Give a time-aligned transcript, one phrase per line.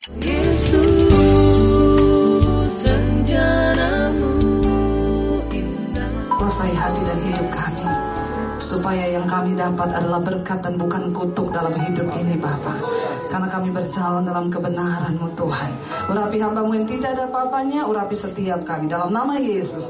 [0.00, 0.16] Kuasai
[6.72, 7.84] hati dan hidup kami
[8.56, 12.80] supaya yang kami dapat adalah berkat dan bukan kutuk dalam hidup ini Bapa.
[13.28, 15.70] Karena kami berjalan dalam kebenaran-Mu Tuhan.
[16.08, 18.88] Urapi hambamu yang tidak ada apa-apanya, urapi setiap kami.
[18.88, 19.84] Dalam nama Yesus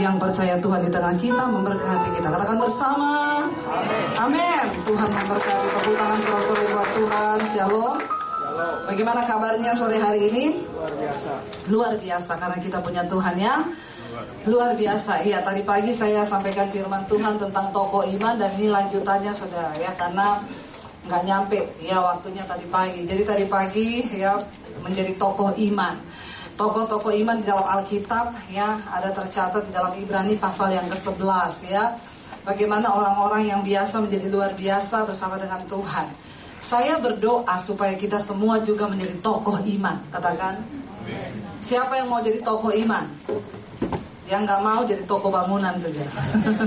[0.00, 2.32] yang percaya Tuhan di tengah kita, memberkati kita.
[2.32, 3.44] Katakan bersama.
[4.24, 4.64] Amin.
[4.88, 5.66] Tuhan memberkati.
[5.68, 7.38] Tepuk tangan sore-sore buat Tuhan.
[7.52, 8.19] Shalom.
[8.86, 10.44] Bagaimana kabarnya sore hari ini?
[10.68, 11.32] Luar biasa.
[11.70, 13.60] Luar biasa karena kita punya Tuhan yang
[14.46, 15.22] luar biasa.
[15.22, 19.92] Iya, tadi pagi saya sampaikan firman Tuhan tentang toko iman dan ini lanjutannya saudara ya
[19.94, 20.40] karena
[21.06, 23.00] nggak nyampe ya waktunya tadi pagi.
[23.06, 24.36] Jadi tadi pagi ya
[24.82, 25.94] menjadi tokoh iman.
[26.60, 31.96] Tokoh-tokoh iman di dalam Alkitab ya ada tercatat di dalam Ibrani pasal yang ke-11 ya.
[32.44, 36.08] Bagaimana orang-orang yang biasa menjadi luar biasa bersama dengan Tuhan.
[36.60, 39.96] Saya berdoa supaya kita semua juga menjadi tokoh iman.
[40.12, 40.60] Katakan,
[41.64, 43.08] siapa yang mau jadi tokoh iman?
[44.28, 46.04] Yang nggak mau jadi tokoh bangunan saja.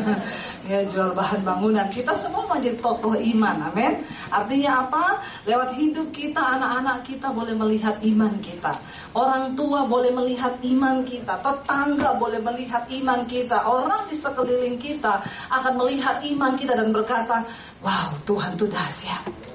[0.69, 1.87] ya jual bahan bangunan.
[1.93, 3.69] Kita semua mau jadi tokoh iman.
[3.69, 4.01] Amin.
[4.33, 5.21] Artinya apa?
[5.45, 8.73] Lewat hidup kita, anak-anak kita boleh melihat iman kita.
[9.13, 11.37] Orang tua boleh melihat iman kita.
[11.39, 13.61] Tetangga boleh melihat iman kita.
[13.63, 15.21] Orang di sekeliling kita
[15.53, 17.45] akan melihat iman kita dan berkata,
[17.85, 19.52] wow Tuhan tuh dahsyat.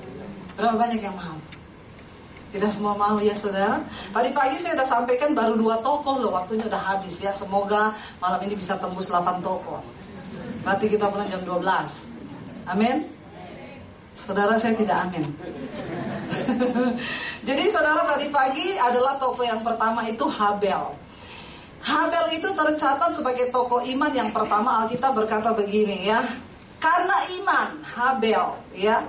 [0.59, 1.39] Berapa banyak yang mau?
[2.51, 3.79] Tidak semua mau ya saudara.
[4.11, 7.31] Tadi pagi saya sudah sampaikan baru dua toko loh, waktunya udah habis ya.
[7.31, 9.79] Semoga malam ini bisa tembus 8 toko.
[10.67, 11.63] Berarti kita pulang jam 12.
[12.67, 13.07] Amin.
[14.19, 15.31] Saudara saya tidak amin.
[17.49, 20.91] Jadi saudara tadi pagi adalah toko yang pertama itu Habel.
[21.87, 26.19] Habel itu tercatat sebagai toko iman yang pertama Alkitab berkata begini ya.
[26.83, 28.43] Karena iman Habel
[28.75, 29.07] ya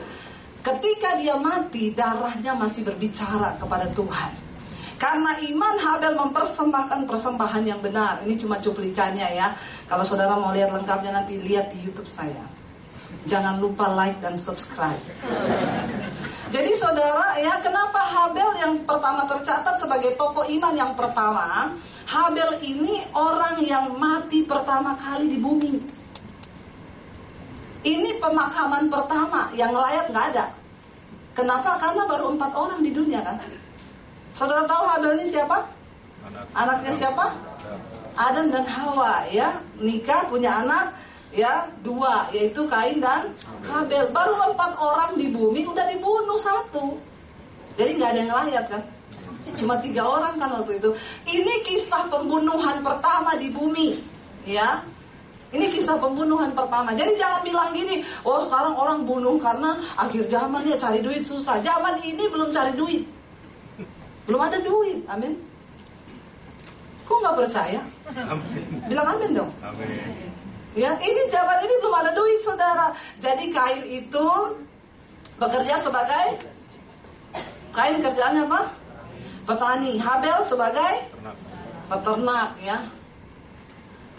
[0.59, 4.31] Ketika dia mati, darahnya masih berbicara kepada Tuhan.
[4.99, 8.19] Karena iman Habel mempersembahkan persembahan yang benar.
[8.27, 9.55] Ini cuma cuplikannya ya.
[9.88, 12.44] Kalau saudara mau lihat lengkapnya nanti lihat di YouTube saya.
[13.23, 15.00] Jangan lupa like dan subscribe.
[16.51, 21.72] Jadi saudara ya, kenapa Habel yang pertama tercatat sebagai tokoh iman yang pertama?
[22.03, 25.98] Habel ini orang yang mati pertama kali di bumi.
[27.79, 30.45] Ini pemakaman pertama yang layak nggak ada.
[31.31, 31.79] Kenapa?
[31.79, 33.40] Karena baru empat orang di dunia kan.
[34.35, 35.63] Saudara tahu Habel ini siapa?
[36.51, 37.31] Anaknya siapa?
[38.19, 40.91] Adam dan Hawa ya nikah punya anak
[41.31, 43.31] ya dua yaitu Kain dan
[43.63, 44.11] Habel.
[44.11, 47.00] Baru empat orang di bumi udah dibunuh satu.
[47.79, 48.84] Jadi nggak ada yang layak kan?
[49.56, 50.91] Cuma tiga orang kan waktu itu.
[51.23, 53.96] Ini kisah pembunuhan pertama di bumi
[54.44, 54.84] ya
[55.49, 56.93] ini kisah pembunuhan pertama.
[56.93, 61.57] Jadi jangan bilang gini, oh sekarang orang bunuh karena akhir zaman ya cari duit susah.
[61.65, 63.01] Zaman ini belum cari duit.
[64.29, 65.01] Belum ada duit.
[65.09, 65.33] Amin.
[67.09, 67.81] Kok nggak percaya?
[68.13, 68.63] Amin.
[68.85, 69.51] Bilang amin dong.
[69.65, 69.89] Amin.
[70.77, 72.93] Ya, ini zaman ini belum ada duit, saudara.
[73.17, 74.27] Jadi kain itu
[75.41, 76.45] bekerja sebagai
[77.73, 78.61] kain kerjaannya apa?
[79.49, 79.97] Petani.
[79.97, 81.09] Habel sebagai
[81.89, 82.77] peternak, ya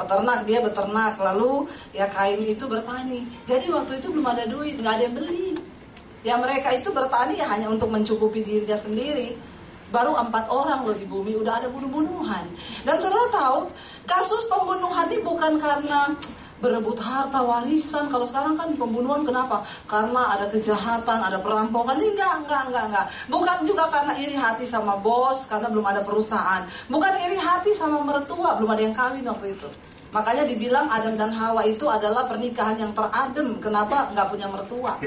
[0.00, 1.14] peternak dia beternak.
[1.20, 3.28] Lalu ya kain itu bertani.
[3.44, 5.48] Jadi waktu itu belum ada duit nggak ada yang beli.
[6.20, 9.36] Ya mereka itu bertani ya hanya untuk mencukupi dirinya sendiri.
[9.90, 12.44] Baru empat orang loh di bumi udah ada bunuh-bunuhan.
[12.86, 13.58] Dan saudara tahu
[14.06, 16.14] kasus pembunuhan ini bukan karena
[16.60, 18.06] berebut harta warisan.
[18.12, 19.64] Kalau sekarang kan pembunuhan kenapa?
[19.88, 21.96] Karena ada kejahatan ada perampokan.
[21.98, 23.06] Ini enggak enggak enggak enggak.
[23.32, 26.62] Bukan juga karena iri hati sama bos karena belum ada perusahaan.
[26.86, 31.30] Bukan iri hati sama mertua belum ada yang kawin waktu itu Makanya dibilang Adam dan
[31.30, 33.62] Hawa itu adalah pernikahan yang teradem.
[33.62, 34.10] Kenapa?
[34.10, 34.98] Nggak punya mertua.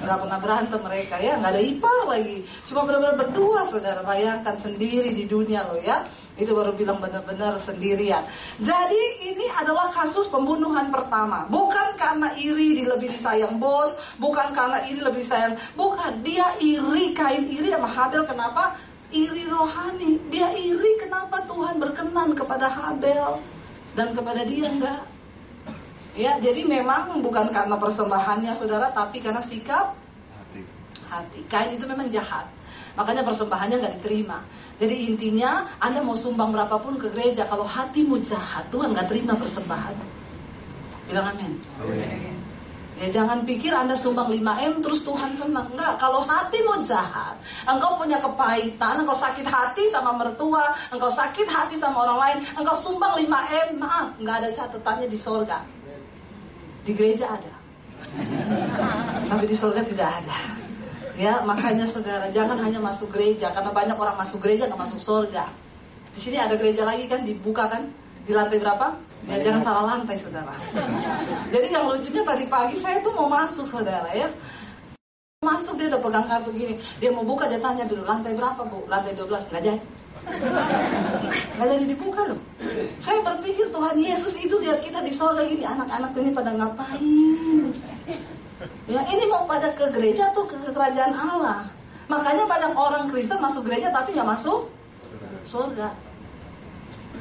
[0.00, 1.36] Nggak pernah berantem mereka ya.
[1.36, 2.38] Nggak ada ipar lagi.
[2.64, 4.00] Cuma benar-benar berdua saudara.
[4.00, 6.00] Bayangkan sendiri di dunia loh ya.
[6.40, 8.24] Itu baru bilang benar-benar sendirian.
[8.64, 11.44] Jadi ini adalah kasus pembunuhan pertama.
[11.52, 13.92] Bukan karena iri di lebih disayang bos.
[14.16, 15.52] Bukan karena iri lebih sayang.
[15.76, 16.24] Bukan.
[16.24, 18.24] Dia iri, kain iri sama Habel.
[18.24, 18.72] Kenapa?
[19.12, 20.16] Iri rohani.
[20.32, 23.36] Dia iri kenapa Tuhan berkenan kepada Habel
[23.92, 25.02] dan kepada dia enggak.
[26.12, 29.96] Ya, jadi memang bukan karena persembahannya saudara, tapi karena sikap
[30.36, 30.60] hati.
[31.08, 31.40] hati.
[31.48, 32.44] Kain itu memang jahat.
[32.92, 34.44] Makanya persembahannya nggak diterima.
[34.76, 39.96] Jadi intinya Anda mau sumbang berapapun ke gereja, kalau hatimu jahat, Tuhan nggak terima persembahan.
[41.08, 41.52] Bilang amin.
[41.80, 42.41] Amin.
[43.02, 45.66] Ya jangan pikir Anda sumbang 5M terus Tuhan senang.
[45.74, 47.34] Enggak, kalau hatimu jahat,
[47.66, 52.78] engkau punya kepahitan, engkau sakit hati sama mertua, engkau sakit hati sama orang lain, engkau
[52.78, 55.58] sumbang 5M, maaf, enggak ada catatannya di sorga.
[56.86, 57.54] Di gereja ada.
[59.26, 60.38] Tapi di sorga tidak ada.
[61.18, 65.50] Ya, makanya saudara jangan hanya masuk gereja karena banyak orang masuk gereja nggak masuk surga.
[66.14, 67.82] Di sini ada gereja lagi kan dibuka kan
[68.22, 68.94] di lantai berapa?
[69.30, 70.54] Ya jangan salah lantai saudara.
[71.54, 74.26] Jadi yang lucunya tadi pagi saya tuh mau masuk saudara ya.
[75.42, 76.74] Masuk dia udah pegang kartu gini.
[76.98, 78.86] Dia mau buka dia tanya dulu lantai berapa bu?
[78.90, 79.80] Lantai 12 nggak jadi.
[81.58, 82.40] Nggak jadi dibuka loh.
[83.02, 87.70] Saya berpikir Tuhan Yesus itu lihat kita di surga gini anak-anak ini pada ngapain?
[88.86, 91.66] Ya, ini mau pada ke gereja atau ke kerajaan Allah.
[92.06, 94.70] Makanya banyak orang Kristen masuk gereja tapi nggak masuk
[95.46, 95.90] surga.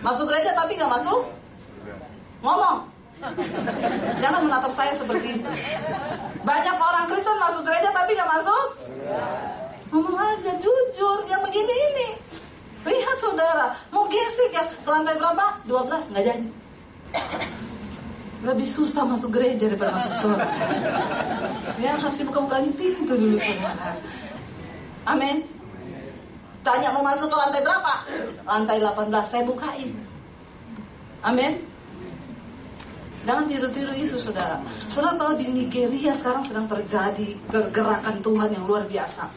[0.02, 1.41] Masuk gereja tapi nggak masuk.
[2.42, 2.78] Ngomong.
[4.18, 5.50] Jangan menatap saya seperti itu.
[6.42, 8.68] Banyak orang Kristen masuk gereja tapi nggak masuk.
[9.94, 12.10] Ngomong aja jujur yang begini ini.
[12.82, 15.46] Lihat saudara, mau gesek ya ke lantai berapa?
[15.70, 16.48] 12 nggak jadi.
[18.42, 20.50] Lebih susah masuk gereja daripada masuk surga.
[21.78, 23.94] Ya harus dibuka-bukain pintu dulu saudara.
[25.06, 25.46] Amin.
[26.66, 27.94] Tanya mau masuk ke lantai berapa?
[28.50, 29.94] Lantai 18, saya bukain.
[31.22, 31.71] Amin.
[33.22, 34.58] Jangan tiru-tiru itu saudara.
[34.90, 37.28] Saudara tahu di Nigeria sekarang sedang terjadi
[37.70, 39.30] gerakan Tuhan yang luar biasa.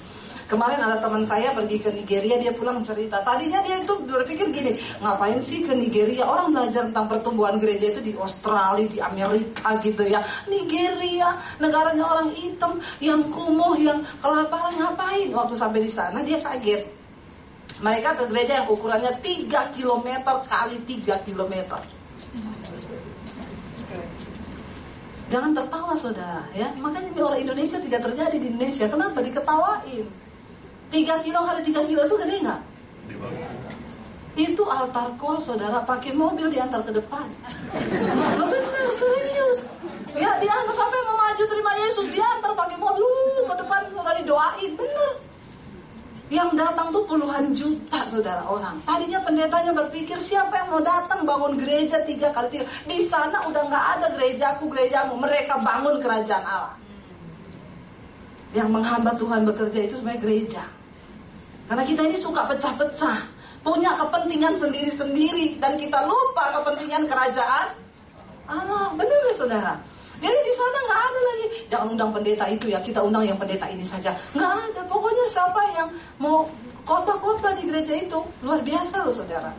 [0.44, 3.16] Kemarin ada teman saya pergi ke Nigeria, dia pulang cerita.
[3.24, 6.28] Tadinya dia itu berpikir gini, ngapain sih ke Nigeria?
[6.28, 10.20] Orang belajar tentang pertumbuhan gereja itu di Australia, di Amerika gitu ya.
[10.44, 15.32] Nigeria, negaranya orang hitam, yang kumuh, yang kelaparan, ngapain?
[15.32, 16.92] Waktu sampai di sana dia kaget.
[17.80, 20.08] Mereka ke gereja yang ukurannya 3 km
[20.44, 21.80] kali 3 km.
[25.34, 26.70] Jangan tertawa saudara ya.
[26.78, 28.86] Makanya di orang Indonesia tidak terjadi di Indonesia.
[28.86, 29.18] Kenapa?
[29.18, 30.06] Diketawain.
[30.94, 32.60] 3 kilo kali 3 kilo itu gede nggak?
[34.38, 37.26] Itu altar call saudara pakai mobil diantar ke depan.
[38.38, 39.66] Lo bener serius.
[40.14, 44.70] Ya diantar sampai mau maju terima Yesus diantar pakai mobil uh, ke depan saudara didoain
[44.78, 45.12] bener.
[46.34, 48.74] Yang datang tuh puluhan juta saudara orang.
[48.82, 52.66] Tadinya pendetanya berpikir siapa yang mau datang bangun gereja tiga kali tiga.
[52.90, 55.14] Di sana udah nggak ada gerejaku gerejamu.
[55.14, 56.74] Mereka bangun kerajaan Allah.
[58.50, 60.62] Yang menghambat Tuhan bekerja itu sebenarnya gereja.
[61.70, 63.18] Karena kita ini suka pecah-pecah,
[63.62, 67.78] punya kepentingan sendiri-sendiri dan kita lupa kepentingan kerajaan
[68.50, 68.90] Allah.
[68.98, 69.74] Benar ya saudara?
[70.24, 71.46] Jadi di sana nggak ada lagi.
[71.68, 74.16] Jangan undang pendeta itu ya, kita undang yang pendeta ini saja.
[74.32, 74.80] Nggak ada.
[74.88, 76.48] Pokoknya siapa yang mau
[76.88, 79.52] kota-kota di gereja itu luar biasa loh saudara.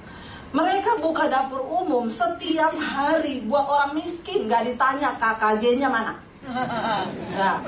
[0.56, 6.14] Mereka buka dapur umum setiap hari buat orang miskin, nggak ditanya KKJ-nya mana.
[7.36, 7.60] Nah,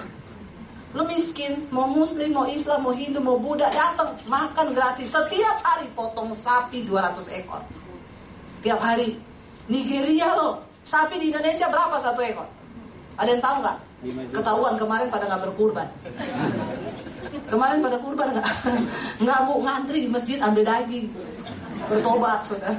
[0.96, 5.14] Lu miskin, mau muslim, mau islam, mau hindu, mau buddha, datang makan gratis.
[5.14, 7.62] Setiap hari potong sapi 200 ekor.
[8.66, 9.14] Tiap hari.
[9.70, 10.64] Nigeria loh.
[10.88, 12.48] Sapi di Indonesia berapa satu ekor?
[13.18, 13.78] Ada yang tahu nggak?
[14.30, 15.88] Ketahuan kemarin pada nggak berkurban.
[17.50, 18.48] Kemarin pada kurban nggak?
[19.26, 21.10] Nggak bu ngantri di masjid ambil daging
[21.88, 22.74] bertobat sudah.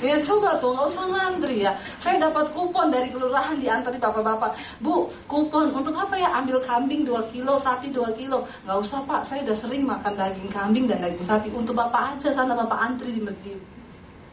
[0.00, 1.72] ya coba tuh nggak usah ngantri ya.
[2.00, 4.56] Saya dapat kupon dari kelurahan diantar di bapak-bapak.
[4.80, 6.32] Bu, kupon untuk apa ya?
[6.40, 8.48] Ambil kambing 2 kilo, sapi 2 kilo.
[8.64, 11.48] Nggak usah pak, saya udah sering makan daging kambing dan daging sapi.
[11.52, 13.56] Untuk bapak aja sana bapak antri di masjid.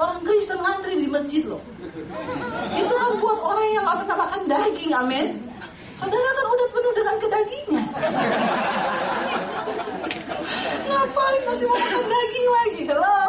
[0.04, 1.64] Orang Kristen ngantri di masjid loh.
[2.76, 5.28] Itu kan buat orang yang nggak pernah makan daging, amin.
[5.96, 7.88] Saudara kan udah penuh dengan kedagingan.
[10.84, 12.82] Ngapain masih mau makan daging lagi?
[12.92, 13.20] Hello?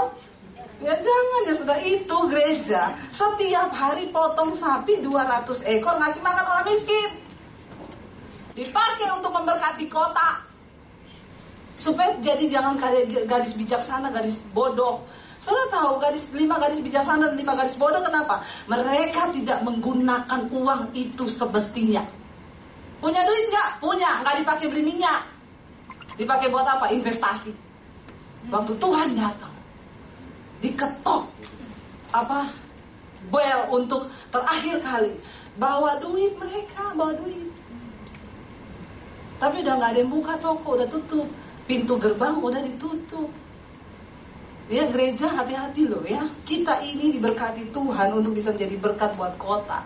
[0.83, 6.67] Ya jangan ya sudah itu gereja setiap hari potong sapi 200 ekor ngasih makan orang
[6.67, 7.11] miskin.
[8.59, 10.43] Dipakai untuk memberkati kota.
[11.79, 12.75] Supaya jadi jangan
[13.31, 15.07] gadis bijaksana, gadis bodoh.
[15.45, 18.41] Saudara tahu gadis lima gadis bijaksana dan lima gadis bodoh kenapa?
[18.65, 22.01] Mereka tidak menggunakan uang itu semestinya.
[22.97, 23.69] Punya duit nggak?
[23.85, 25.21] Punya, nggak dipakai beli minyak.
[26.17, 26.89] Dipakai buat apa?
[26.89, 27.53] Investasi.
[28.49, 29.53] Waktu Tuhan datang,
[30.65, 31.29] diketok
[32.17, 32.49] apa
[33.29, 35.13] bel untuk terakhir kali
[35.61, 37.51] bawa duit mereka bawa duit
[39.41, 41.27] tapi udah nggak ada yang buka toko udah tutup
[41.67, 43.29] pintu gerbang udah ditutup
[44.69, 46.25] ya gereja hati-hati loh ya.
[46.49, 49.85] Kita ini diberkati Tuhan untuk bisa menjadi berkat buat kota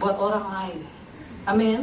[0.00, 0.80] buat orang lain.
[1.44, 1.80] Amin.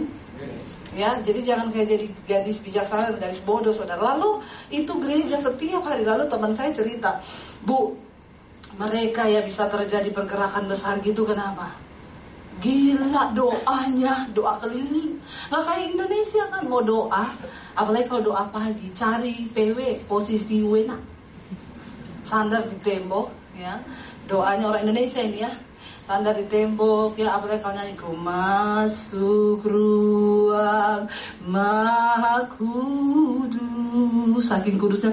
[0.92, 4.16] Ya jadi jangan kayak jadi gadis bijaksana dan gadis bodoh saudara.
[4.16, 4.44] Lalu
[4.74, 6.04] itu gereja setiap hari.
[6.04, 7.22] Lalu teman saya cerita
[7.64, 7.96] bu
[8.76, 11.72] mereka ya bisa terjadi pergerakan besar gitu kenapa?
[12.60, 15.16] Gila doanya doa keliling.
[15.48, 17.26] Nggak kayak Indonesia kan mau doa.
[17.80, 21.11] Apalagi kalau doa pagi cari PW posisi wena
[22.24, 23.78] sandar di tembok ya.
[24.30, 25.52] Doanya orang Indonesia ini ya.
[26.08, 27.38] Tanda di tembok ya.
[27.40, 27.94] Apalagi kalau nyanyi?
[27.98, 31.08] Ku masuk ruang
[31.46, 34.44] maha kudus.
[34.46, 35.12] Saking kudusnya.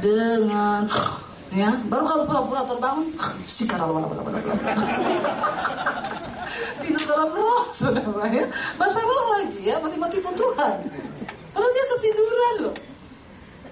[0.00, 0.86] Dengan
[1.54, 1.70] ya.
[1.86, 3.06] Baru kalau pura-pura terbangun.
[3.46, 4.38] Sekarang mana mana mana
[6.86, 8.46] tidur dalam roh saudara ya.
[8.78, 9.76] Bahasa roh lagi ya.
[9.82, 10.76] Masih mati tipu Tuhan.
[11.50, 12.76] Padahal dia ketiduran loh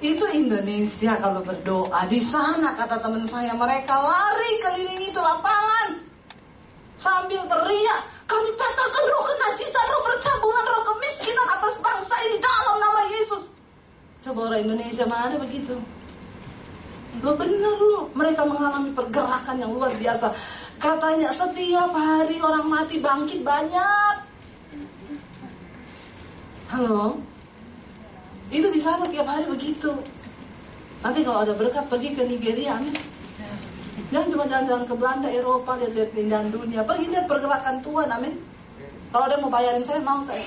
[0.01, 6.01] itu Indonesia kalau berdoa di sana kata teman saya mereka lari keliling itu lapangan
[6.99, 13.01] sambil teriak kami patahkan roh kenajisan roh percabulan roh kemiskinan atas bangsa ini dalam nama
[13.13, 13.43] Yesus
[14.25, 15.77] coba orang Indonesia mana begitu
[17.23, 20.35] Lo bener lo, mereka mengalami pergerakan yang luar biasa.
[20.83, 24.17] Katanya setiap hari orang mati bangkit banyak.
[26.75, 27.15] Halo?
[28.55, 29.91] Itu di sana tiap hari begitu.
[31.03, 32.95] Nanti kalau ada berkat pergi ke Nigeria, amin.
[34.15, 36.87] Jangan cuma jalan-jalan ke Belanda, Eropa, lihat-lihat keindahan dunia.
[36.87, 38.35] Pergi lihat pergerakan Tuhan, amin.
[39.11, 40.43] Kalau ada mau bayarin saya, mau saya.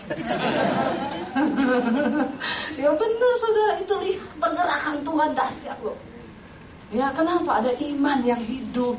[2.81, 5.97] ya benar saudara, itu lihat pergerakan Tuhan dahsyat loh.
[6.87, 8.95] Ya kenapa ada iman yang hidup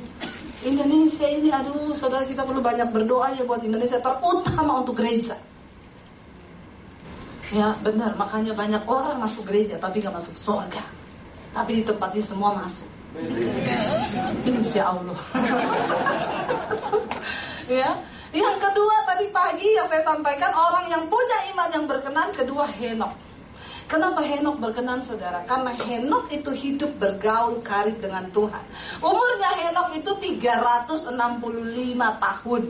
[0.61, 5.33] Indonesia ini aduh saudara kita perlu banyak berdoa ya buat Indonesia terutama untuk gereja
[7.49, 10.85] Ya benar makanya banyak orang masuk gereja tapi gak masuk surga
[11.57, 12.89] Tapi di tempat ini semua masuk
[14.45, 15.17] Insya Allah
[17.81, 17.97] Ya
[18.29, 23.17] yang kedua tadi pagi yang saya sampaikan orang yang punya iman yang berkenan kedua Henok
[23.89, 25.41] Kenapa Henok berkenan saudara?
[25.49, 28.61] Karena Henok itu hidup bergaul karib dengan Tuhan.
[29.01, 31.17] Umurnya Henok itu 365
[31.97, 32.63] tahun.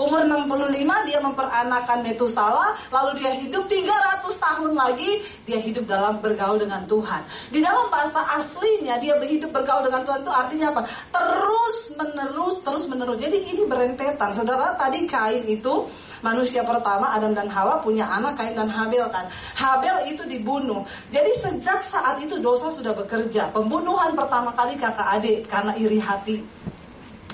[0.00, 6.56] Umur 65 dia memperanakan Metusala, lalu dia hidup 300 tahun lagi dia hidup dalam bergaul
[6.56, 7.20] dengan Tuhan.
[7.52, 10.82] Di dalam bahasa aslinya dia hidup bergaul dengan Tuhan itu artinya apa?
[11.12, 13.20] Terus menerus, terus menerus.
[13.20, 14.32] Jadi ini berentetan.
[14.32, 15.84] Saudara tadi kain itu
[16.24, 19.28] manusia pertama Adam dan Hawa punya anak Kain dan Habel kan.
[19.52, 20.80] Habel itu dibunuh.
[21.12, 23.52] Jadi sejak saat itu dosa sudah bekerja.
[23.52, 26.40] Pembunuhan pertama kali kakak adik karena iri hati.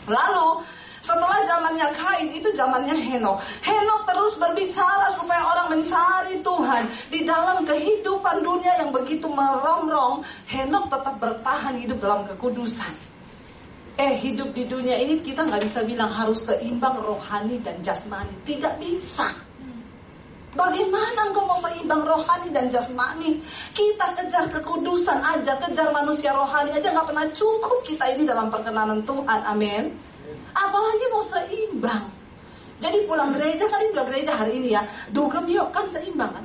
[0.07, 0.63] Lalu
[1.07, 3.39] setelah zamannya Kain itu zamannya Henok.
[3.63, 6.83] Henok terus berbicara supaya orang mencari Tuhan
[7.15, 10.27] di dalam kehidupan dunia yang begitu merongrong.
[10.51, 12.91] Henok tetap bertahan hidup dalam kekudusan.
[13.97, 18.35] Eh hidup di dunia ini kita nggak bisa bilang harus seimbang rohani dan jasmani.
[18.43, 19.31] Tidak bisa.
[20.57, 23.41] Bagaimana engkau mau seimbang rohani dan jasmani?
[23.77, 29.05] Kita kejar kekudusan aja, kejar manusia rohani aja nggak pernah cukup kita ini dalam perkenanan
[29.05, 29.41] Tuhan.
[29.49, 29.93] Amin.
[30.67, 32.05] Apalagi mau seimbang.
[32.77, 34.83] Jadi pulang gereja kali pulang gereja hari ini ya,
[35.15, 36.45] dugem yuk kan seimbang kan?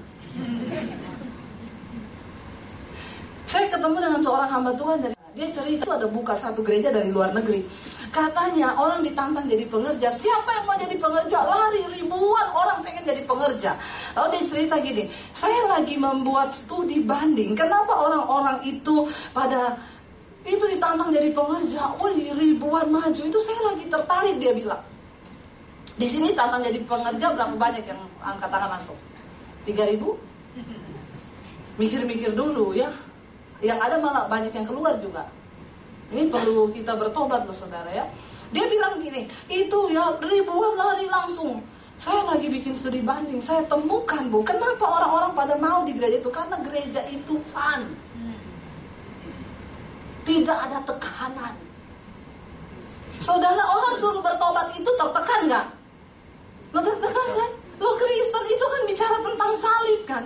[3.49, 7.31] Saya ketemu dengan seorang hamba Tuhan dari dia cerita ada buka satu gereja dari luar
[7.31, 7.63] negeri.
[8.11, 10.11] Katanya orang ditantang jadi pengerja.
[10.11, 11.37] Siapa yang mau jadi pengerja?
[11.39, 13.71] Lari ribuan orang pengen jadi pengerja.
[14.15, 17.55] Lalu dia cerita gini, saya lagi membuat studi banding.
[17.55, 19.79] Kenapa orang-orang itu pada
[20.41, 21.83] itu ditantang jadi pengerja?
[22.01, 23.21] Wah ribuan maju.
[23.21, 24.81] Itu saya lagi tertarik dia bilang.
[25.99, 28.97] Di sini tantang jadi pengerja berapa banyak yang angkat tangan masuk?
[29.67, 30.17] Tiga ribu?
[31.77, 32.89] Mikir-mikir dulu ya
[33.61, 35.29] yang ada malah banyak yang keluar juga.
[36.11, 38.05] Ini perlu kita bertobat loh saudara ya.
[38.51, 41.63] Dia bilang gini, itu ya ribuan lari langsung.
[41.95, 46.33] Saya lagi bikin studi banding, saya temukan bu, kenapa orang-orang pada mau di gereja itu?
[46.33, 47.85] Karena gereja itu fun.
[50.21, 51.53] Tidak ada tekanan.
[53.21, 55.65] Saudara orang suruh bertobat itu tertekan nggak?
[56.73, 57.51] Lo tertekan kan?
[57.81, 60.23] Lo Kristen itu kan bicara tentang salib kan?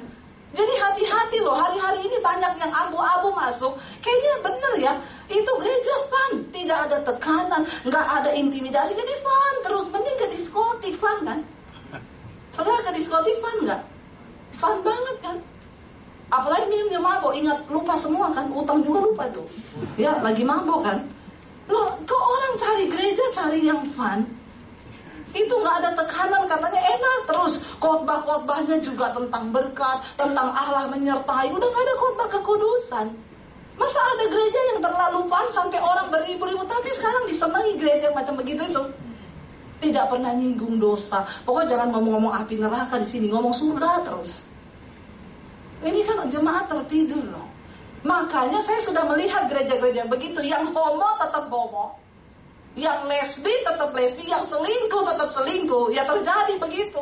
[0.55, 3.75] Jadi hati-hati loh, hari-hari ini banyak yang abu-abu masuk.
[3.99, 4.93] Kayaknya bener ya,
[5.27, 6.31] itu gereja fun.
[6.55, 8.95] Tidak ada tekanan, nggak ada intimidasi.
[8.95, 11.39] Jadi fun, terus mending ke diskotik fun kan?
[12.55, 13.81] Saudara ke diskotik fun nggak?
[14.55, 15.37] Fun banget kan?
[16.33, 19.45] Apalagi minumnya mabok, ingat lupa semua kan, utang juga lupa tuh.
[19.95, 20.97] Ya, lagi mabok kan?
[21.69, 24.25] Loh, kok orang cari gereja cari yang fun?
[25.35, 27.53] itu nggak ada tekanan katanya enak terus.
[27.83, 31.51] Khotbah-khotbahnya juga tentang berkat tentang Allah menyertai.
[31.51, 33.07] Udah nggak ada khotbah kekudusan.
[33.75, 36.63] Masa ada gereja yang terlalu fun sampai orang beribu-ribu?
[36.63, 38.83] Tapi sekarang disenangi gereja macam begitu itu.
[39.83, 41.27] Tidak pernah nyinggung dosa.
[41.43, 44.54] Pokoknya jangan ngomong-ngomong api neraka di sini ngomong surga terus
[45.85, 47.47] ini kan jemaat tertidur loh
[48.05, 52.05] makanya saya sudah melihat gereja-gereja begitu yang homo tetap homo
[52.75, 55.95] yang lesbi tetap lesbi, yang selingkuh tetap selingkuh.
[55.95, 56.99] Ya terjadi begitu.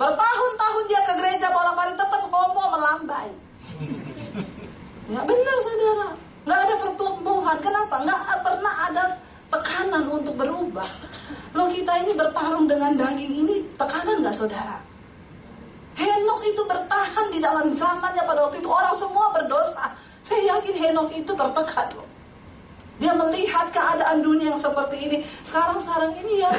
[0.00, 3.28] Bertahun-tahun dia ke gereja bolak-balik tetap homo melambai.
[5.12, 6.08] Ya benar saudara.
[6.48, 7.56] Nggak ada pertumbuhan.
[7.60, 7.94] Kenapa?
[8.00, 9.04] Nggak pernah ada
[9.52, 10.88] tekanan untuk berubah.
[11.54, 14.80] kita ini bertarung dengan daging ini tekanan nggak saudara?
[15.94, 19.86] Henok itu bertahan di dalam zamannya pada waktu itu orang semua berdosa.
[20.26, 22.08] Saya yakin Henok itu tertekan loh.
[22.98, 25.18] Dia melihat keadaan dunia yang seperti ini.
[25.42, 26.52] Sekarang-sekarang ini ya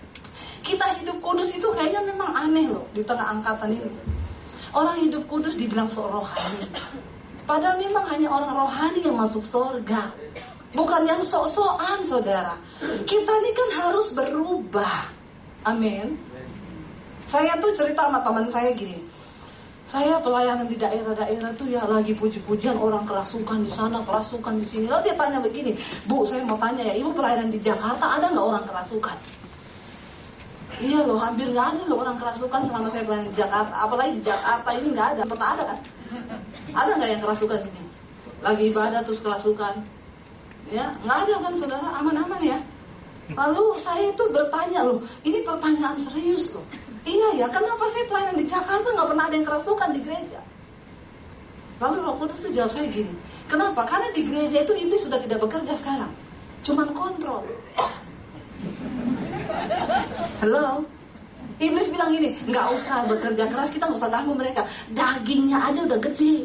[0.68, 3.92] kita hidup kudus itu kayaknya memang aneh loh di tengah angkatan ini.
[4.70, 6.68] Orang hidup kudus dibilang seorang rohani.
[7.42, 10.06] Padahal memang hanya orang rohani yang masuk surga.
[10.70, 12.54] Bukan yang sok-sokan saudara.
[13.02, 15.10] Kita ini kan harus berubah.
[15.66, 16.14] Amin.
[17.30, 18.98] Saya tuh cerita sama teman saya gini.
[19.86, 24.84] Saya pelayanan di daerah-daerah tuh ya lagi puji-pujian orang kerasukan di sana, kerasukan di sini.
[24.90, 25.78] Lalu dia tanya begini,
[26.10, 29.16] Bu, saya mau tanya ya, Ibu pelayanan di Jakarta ada nggak orang kerasukan?
[30.82, 33.74] Iya loh, hampir nggak ada loh orang kerasukan selama saya pelayanan di Jakarta.
[33.78, 35.78] Apalagi di Jakarta ini nggak ada, pernah ada kan?
[36.74, 37.82] Ada nggak yang kerasukan sini?
[38.42, 39.74] Lagi ibadah terus kerasukan?
[40.70, 42.58] Ya, nggak ada kan saudara, aman-aman ya.
[43.34, 46.66] Lalu saya itu bertanya loh, ini pertanyaan serius loh.
[47.00, 50.40] Iya ya, kenapa saya pelayanan di Jakarta nggak pernah ada yang kerasukan di gereja?
[51.80, 53.14] Lalu Roh Kudus itu jawab saya gini,
[53.48, 53.88] kenapa?
[53.88, 56.12] Karena di gereja itu iblis sudah tidak bekerja sekarang,
[56.60, 57.40] cuman kontrol.
[60.44, 60.84] Halo,
[61.56, 64.60] iblis bilang gini, nggak usah bekerja keras, kita nggak usah ganggu mereka,
[64.92, 66.44] dagingnya aja udah gede.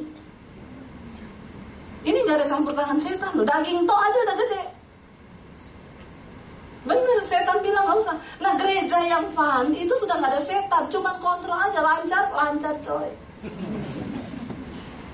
[2.07, 4.63] Ini nggak ada campur tangan setan loh, daging toh aja udah gede.
[6.87, 8.15] Bener, setan bilang nggak usah.
[8.95, 13.11] Gereja yang fun itu sudah nggak ada setan, cuma kontrol aja lancar, lancar coy.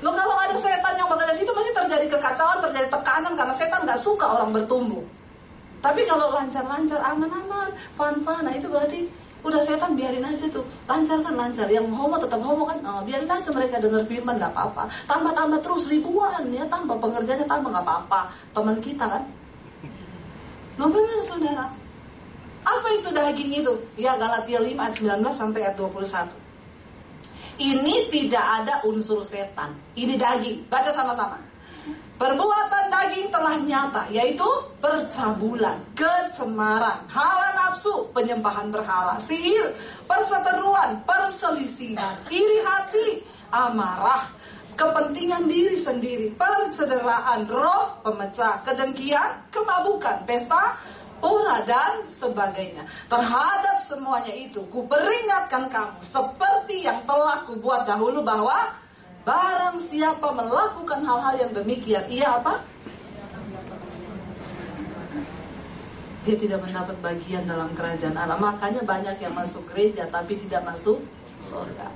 [0.05, 1.49] Lo kalau ada setan yang bekerja situ?
[1.49, 5.01] Pasti terjadi kekacauan, terjadi tekanan karena setan nggak suka orang bertumbuh.
[5.81, 9.09] Tapi kalau lancar-lancar, aman-aman, fun-fun, nah itu berarti
[9.41, 10.61] udah setan biarin aja tuh.
[10.85, 11.65] Lancar kan lancar.
[11.65, 12.77] Yang homo tetap homo kan?
[12.85, 14.85] Oh, biarin aja mereka dengar firman nggak apa-apa.
[15.09, 18.29] Tambah tambah terus ribuan ya tambah pengerjanya tambah nggak apa-apa.
[18.53, 19.25] Teman kita kan?
[20.77, 21.65] Lo benar saudara.
[22.61, 23.73] Apa itu daging itu?
[23.97, 26.29] Ya Galatia 5 ayat 19 sampai ayat 21.
[27.61, 29.73] Ini tidak ada unsur setan.
[29.93, 30.65] Ini daging.
[30.65, 31.37] Baca sama-sama.
[32.21, 34.45] Perbuatan daging telah nyata, yaitu
[34.77, 39.73] percabulan, kecemaran, hawa nafsu, penyembahan berhala, sihir,
[40.05, 44.29] perseteruan, perselisihan, iri hati, amarah,
[44.77, 50.77] kepentingan diri sendiri, persederaan, roh, pemecah, kedengkian, kemabukan, pesta,
[51.21, 52.83] pura dan sebagainya.
[53.07, 58.73] Terhadap semuanya itu, ku peringatkan kamu seperti yang telah ku buat dahulu bahwa
[59.21, 62.57] barang siapa melakukan hal-hal yang demikian, ia apa?
[66.21, 68.37] Dia tidak mendapat bagian dalam kerajaan Allah.
[68.37, 71.01] Makanya banyak yang masuk gereja tapi tidak masuk
[71.41, 71.89] surga.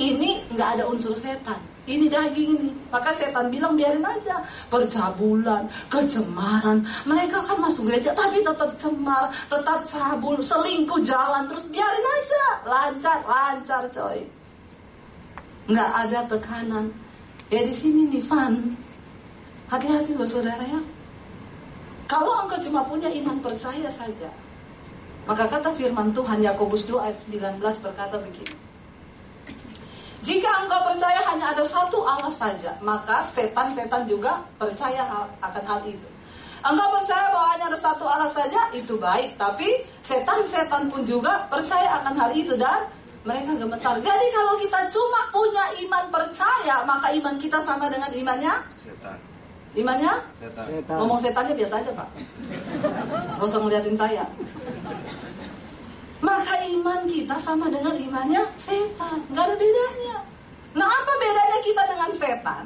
[0.00, 1.60] Ini nggak ada unsur setan.
[1.88, 2.70] Ini daging ini.
[2.92, 4.44] Maka setan bilang biarin aja.
[4.68, 6.84] Percabulan, kecemaran.
[7.08, 12.44] Mereka kan masuk gereja tapi tetap cemar, tetap cabul, selingkuh jalan terus biarin aja.
[12.68, 14.20] Lancar, lancar coy.
[15.72, 16.92] Nggak ada tekanan.
[17.48, 18.76] Ya di sini nih Van.
[19.72, 20.80] Hati-hati loh saudara ya.
[22.04, 24.28] Kalau engkau cuma punya iman percaya saja.
[25.24, 28.67] Maka kata firman Tuhan Yakobus 2 ayat 19 berkata begini.
[30.26, 35.06] Jika engkau percaya hanya ada satu Allah saja, maka setan-setan juga percaya
[35.38, 36.08] akan hal itu.
[36.58, 39.38] Engkau percaya bahwa hanya ada satu Allah saja, itu baik.
[39.38, 42.82] Tapi setan-setan pun juga percaya akan hal itu dan
[43.22, 43.94] mereka gemetar.
[44.02, 49.18] Jadi kalau kita cuma punya iman percaya, maka iman kita sama dengan imannya setan.
[49.78, 50.12] Imannya?
[50.42, 50.66] Setan.
[50.98, 52.08] Ngomong setannya biasa aja pak.
[53.38, 54.24] Gak usah ngeliatin saya
[56.18, 59.18] maka iman kita sama dengan imannya setan.
[59.30, 60.18] Gak ada bedanya.
[60.74, 62.64] Nah apa bedanya kita dengan setan?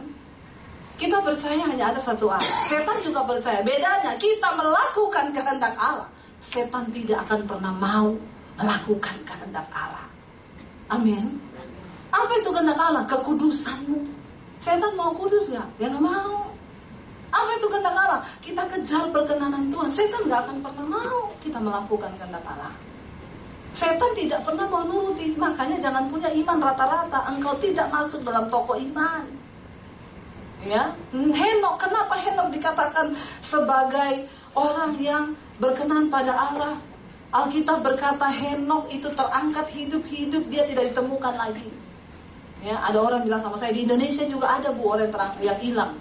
[0.97, 2.55] Kita percaya hanya ada satu Allah.
[2.71, 3.61] Setan juga percaya.
[3.61, 6.09] Bedanya kita melakukan kehendak Allah.
[6.41, 8.09] Setan tidak akan pernah mau
[8.57, 10.07] melakukan kehendak Allah.
[10.89, 11.37] Amin.
[12.13, 13.05] Apa itu kehendak Allah?
[13.05, 14.01] Kekudusanmu.
[14.63, 15.67] Setan mau kudus gak?
[15.77, 16.49] Ya gak mau.
[17.33, 18.21] Apa itu kehendak Allah?
[18.41, 19.91] Kita kejar perkenanan Tuhan.
[19.91, 22.73] Setan gak akan pernah mau kita melakukan kehendak Allah.
[23.73, 27.25] Setan tidak pernah mau nuruti, makanya jangan punya iman rata-rata.
[27.33, 29.25] Engkau tidak masuk dalam toko iman.
[30.63, 35.25] Ya, Henok, kenapa Henok dikatakan sebagai orang yang
[35.59, 36.79] berkenan pada Allah?
[37.33, 41.67] Alkitab berkata Henok itu terangkat hidup-hidup, dia tidak ditemukan lagi.
[42.63, 45.99] Ya, ada orang bilang sama saya di Indonesia juga ada bu orang terang yang hilang.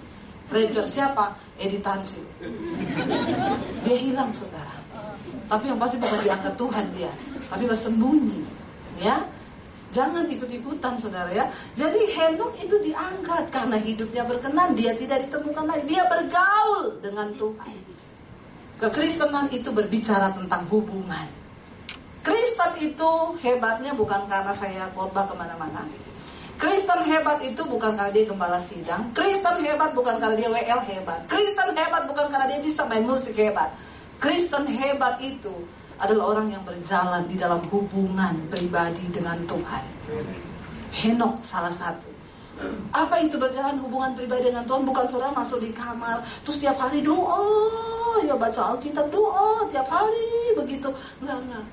[0.52, 1.34] Ranger siapa?
[1.58, 2.22] Editansi.
[3.82, 4.81] Dia hilang saudara.
[5.48, 7.12] Tapi yang pasti bukan diangkat Tuhan dia
[7.52, 8.40] tapi bersembunyi
[9.00, 9.20] ya
[9.92, 11.44] Jangan ikut-ikutan saudara ya.
[11.76, 15.84] Jadi Henok itu diangkat karena hidupnya berkenan, dia tidak ditemukan lagi.
[15.84, 17.76] Dia bergaul dengan Tuhan.
[18.80, 21.28] Kekristenan itu berbicara tentang hubungan.
[22.24, 23.10] Kristen itu
[23.44, 25.84] hebatnya bukan karena saya khotbah ke mana-mana.
[26.56, 29.10] Kristen hebat itu bukan karena dia gembala sidang.
[29.12, 31.20] Kristen hebat bukan karena dia WL hebat.
[31.28, 33.68] Kristen hebat bukan karena dia bisa main musik hebat.
[34.22, 35.50] Kristen hebat itu
[35.98, 39.84] adalah orang yang berjalan di dalam hubungan pribadi dengan Tuhan.
[40.94, 42.06] Henok salah satu.
[42.94, 44.86] Apa itu berjalan hubungan pribadi dengan Tuhan?
[44.86, 47.42] Bukan saudara masuk di kamar, terus tiap hari doa,
[48.22, 50.86] ya baca Alkitab doa tiap hari begitu.
[51.18, 51.64] Enggak, enggak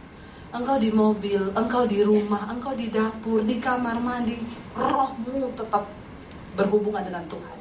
[0.50, 4.42] engkau di mobil, engkau di rumah, engkau di dapur, di kamar mandi,
[4.74, 5.86] rohmu tetap
[6.58, 7.58] berhubungan dengan Tuhan.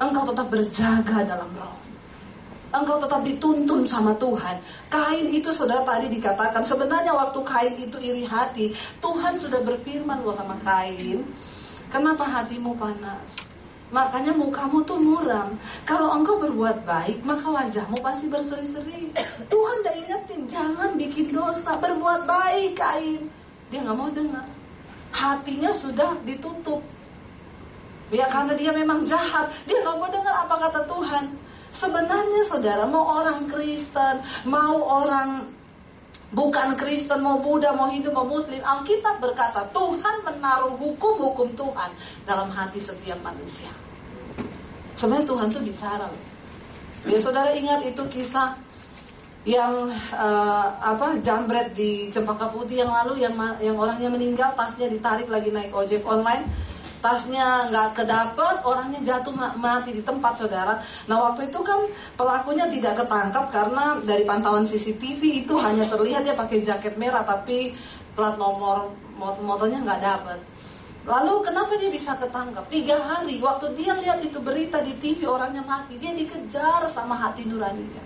[0.00, 1.79] Engkau tetap berjaga dalam roh.
[2.70, 4.54] Engkau tetap dituntun sama Tuhan.
[4.86, 8.70] Kain itu saudara tadi dikatakan sebenarnya waktu kain itu iri hati,
[9.02, 11.26] Tuhan sudah berfirman loh sama kain,
[11.90, 13.50] kenapa hatimu panas?
[13.90, 15.58] Makanya mukamu tuh muram.
[15.82, 19.10] Kalau engkau berbuat baik, maka wajahmu pasti berseri-seri.
[19.50, 23.26] Tuhan udah ingetin, jangan bikin dosa, berbuat baik, Kain.
[23.74, 24.46] Dia nggak mau dengar.
[25.10, 26.78] Hatinya sudah ditutup.
[28.14, 31.49] Ya karena dia memang jahat, dia nggak mau dengar apa kata Tuhan.
[31.70, 35.46] Sebenarnya saudara, mau orang Kristen, mau orang
[36.34, 41.90] bukan Kristen, mau Buddha, mau Hindu, mau Muslim, Alkitab berkata Tuhan menaruh hukum-hukum Tuhan
[42.26, 43.70] dalam hati setiap manusia.
[44.98, 46.08] Sebenarnya Tuhan tuh bicara.
[47.08, 48.52] Ya saudara ingat itu kisah
[49.48, 55.32] yang uh, apa jambret di Cempaka Putih yang lalu yang yang orangnya meninggal tasnya ditarik
[55.32, 56.44] lagi naik ojek online
[57.00, 61.80] tasnya nggak kedapet orangnya jatuh mati di tempat saudara nah waktu itu kan
[62.14, 67.72] pelakunya tidak ketangkap karena dari pantauan CCTV itu hanya terlihat dia pakai jaket merah tapi
[68.12, 70.40] plat nomor motornya nggak dapet
[71.00, 72.68] Lalu kenapa dia bisa ketangkap?
[72.68, 77.48] Tiga hari waktu dia lihat itu berita di TV orangnya mati, dia dikejar sama hati
[77.48, 78.04] nuraninya.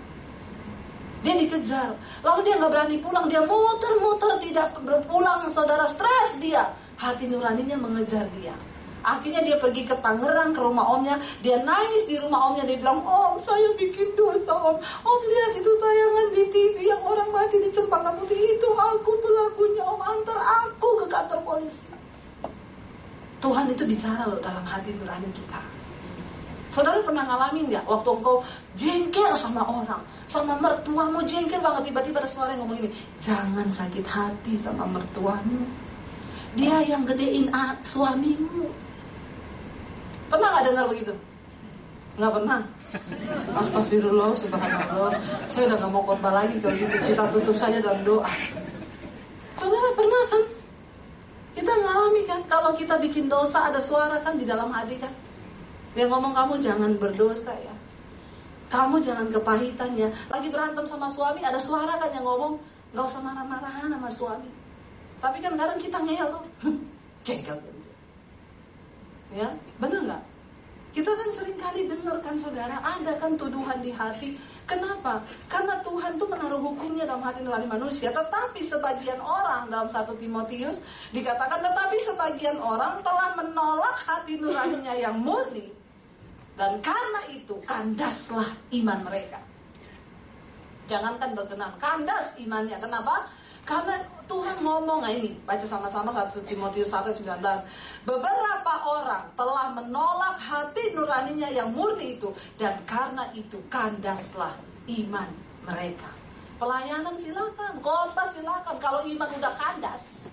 [1.19, 1.91] Dia dikejar.
[2.23, 5.43] Lalu dia nggak berani pulang, dia muter-muter tidak berpulang.
[5.51, 8.55] Saudara stres dia, hati nuraninya mengejar dia.
[9.05, 13.05] Akhirnya dia pergi ke Tangerang ke rumah omnya Dia nangis di rumah omnya Dia bilang
[13.05, 17.69] Om saya bikin dosa om Om lihat itu tayangan di TV Yang orang mati di
[17.69, 21.95] Cempaka Putih Itu aku pelakunya om Antar aku ke kantor polisi
[23.45, 25.61] Tuhan itu bicara loh dalam hati nurani kita.
[26.73, 28.41] Saudara pernah ngalamin nggak waktu engkau
[28.73, 32.89] jengkel sama orang, sama mertuamu jengkel banget tiba-tiba ada suara yang ngomong ini,
[33.21, 35.61] jangan sakit hati sama mertuamu.
[36.57, 37.53] Dia yang gedein
[37.85, 38.84] suamimu.
[40.29, 41.13] Pernah nggak dengar begitu?
[42.15, 42.59] Nggak pernah.
[43.59, 45.11] Astagfirullah, subhanallah.
[45.51, 46.95] Saya udah nggak mau korban lagi kalau gitu.
[46.95, 48.31] Kita tutup saja dalam doa.
[49.59, 50.43] Saudara pernah kan?
[51.55, 55.11] Kita ngalami kan kalau kita bikin dosa ada suara kan di dalam hati kan.
[55.95, 57.75] Dia ngomong kamu jangan berdosa ya.
[58.67, 60.11] Kamu jangan kepahitan ya.
[60.27, 62.59] Lagi berantem sama suami ada suara kan yang ngomong
[62.91, 64.51] nggak usah marah-marahan sama suami.
[65.23, 66.43] Tapi kan kadang kita ngeyel tuh.
[67.27, 67.74] Jengkel
[69.35, 69.51] Ya,
[69.83, 70.23] benar nggak?
[70.95, 74.39] Kita kan sering kali dengar kan saudara, ada kan tuduhan di hati.
[74.63, 75.19] Kenapa?
[75.51, 78.15] Karena Tuhan tuh menaruh hukumnya dalam hati nurani manusia.
[78.15, 80.79] Tetapi sebagian orang dalam satu Timotius
[81.11, 85.67] dikatakan, tetapi sebagian orang telah menolak hati nuraninya yang murni.
[86.55, 88.47] Dan karena itu kandaslah
[88.79, 89.43] iman mereka.
[90.87, 92.79] Jangankan berkenan, kandas imannya.
[92.79, 93.27] Kenapa?
[93.67, 97.39] Karena Tuhan ngomong nah ini, baca sama-sama 1 Timotius 1:19.
[98.05, 104.53] Beberapa orang telah menolak hati nuraninya yang murni itu dan karena itu kandaslah
[104.89, 105.29] iman
[105.65, 106.09] mereka.
[106.55, 108.75] Pelayanan silakan, khotbah silakan.
[108.79, 110.29] Kalau iman udah kandas,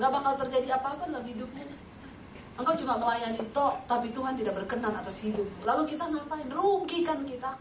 [0.00, 1.66] nggak bakal terjadi apa-apa dalam hidupmu.
[2.58, 5.46] Engkau cuma melayani toh, tapi Tuhan tidak berkenan atas hidup.
[5.62, 6.48] Lalu kita ngapain?
[6.50, 7.54] Rugikan kita.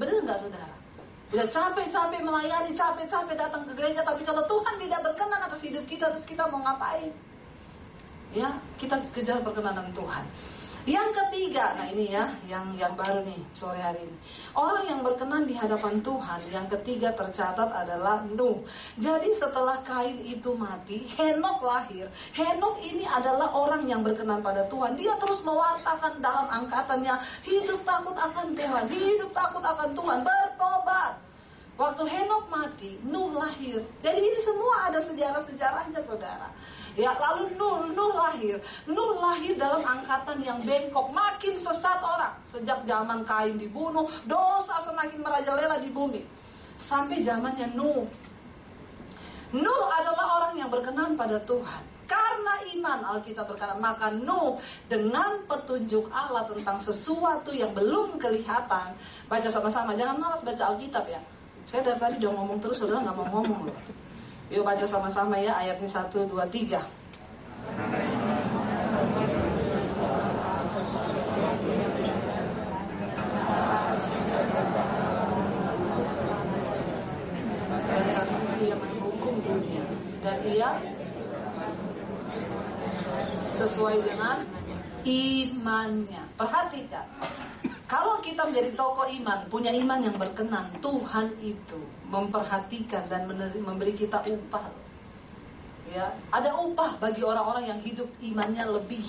[0.00, 0.83] Benar nggak saudara?
[1.34, 6.06] Udah capek-capek melayani, capek-capek datang ke gereja, tapi kalau Tuhan tidak berkenan atas hidup kita,
[6.14, 7.10] terus kita mau ngapain?
[8.30, 10.22] Ya, kita kejar perkenanan Tuhan.
[10.84, 14.16] Yang ketiga, nah ini ya, yang yang baru nih sore hari ini.
[14.52, 18.60] Orang yang berkenan di hadapan Tuhan, yang ketiga tercatat adalah Nuh.
[19.00, 22.12] Jadi setelah Kain itu mati, Henok lahir.
[22.36, 24.92] Henok ini adalah orang yang berkenan pada Tuhan.
[25.00, 27.16] Dia terus mewartakan dalam angkatannya,
[27.48, 31.16] hidup takut akan Tuhan, hidup takut akan Tuhan, bertobat.
[31.80, 33.80] Waktu Henok mati, Nuh lahir.
[34.04, 36.52] Jadi ini semua ada sejarah-sejarahnya saudara.
[36.94, 38.54] Ya, lalu Nuh, Nuh lahir.
[38.86, 42.30] Nuh lahir dalam angkatan yang bengkok, makin sesat orang.
[42.54, 46.22] Sejak zaman Kain dibunuh, dosa semakin merajalela di bumi.
[46.78, 48.06] Sampai zamannya Nuh.
[49.54, 51.82] Nuh adalah orang yang berkenan pada Tuhan.
[52.04, 58.92] Karena iman Alkitab berkata maka Nuh dengan petunjuk Allah tentang sesuatu yang belum kelihatan
[59.24, 61.16] baca sama-sama jangan malas baca Alkitab ya
[61.64, 63.78] saya dari tadi udah ngomong terus saudara nggak mau ngomong loh
[64.52, 66.76] Yuk baca sama-sama ya ayatnya 1, 2, 3
[77.94, 78.28] Dan
[78.60, 79.84] dia menghukum dunia.
[80.20, 80.70] Dan ia
[83.56, 84.44] Sesuai dengan
[85.08, 86.22] imannya.
[86.36, 87.06] Perhatikan
[87.94, 91.78] kalau kita menjadi tokoh iman, punya iman yang berkenan, Tuhan itu
[92.10, 93.22] memperhatikan dan
[93.54, 94.66] memberi kita upah.
[95.86, 99.06] Ya, ada upah bagi orang-orang yang hidup imannya lebih.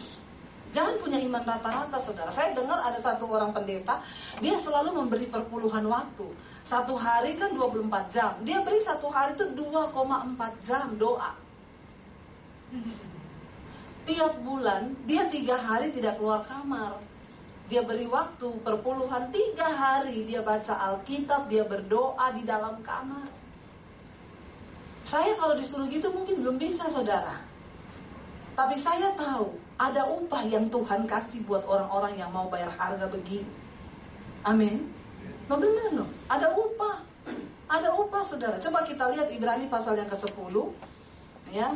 [0.69, 2.29] Jangan punya iman rata-rata, saudara.
[2.29, 4.05] Saya dengar ada satu orang pendeta,
[4.37, 6.29] dia selalu memberi perpuluhan waktu.
[6.61, 8.37] Satu hari kan 24 jam.
[8.45, 11.33] Dia beri satu hari itu 2,4 jam doa.
[14.05, 17.14] Tiap bulan, dia tiga hari tidak keluar kamar
[17.65, 23.25] dia beri waktu perpuluhan tiga hari dia baca Alkitab, dia berdoa di dalam kamar.
[25.05, 27.41] Saya kalau disuruh gitu mungkin belum bisa saudara.
[28.57, 33.49] Tapi saya tahu ada upah yang Tuhan kasih buat orang-orang yang mau bayar harga begini.
[34.45, 34.87] Amin.
[35.49, 37.01] No benar no, ada upah.
[37.65, 38.61] Ada upah saudara.
[38.61, 40.53] Coba kita lihat Ibrani pasal yang ke-10.
[41.49, 41.73] Ya,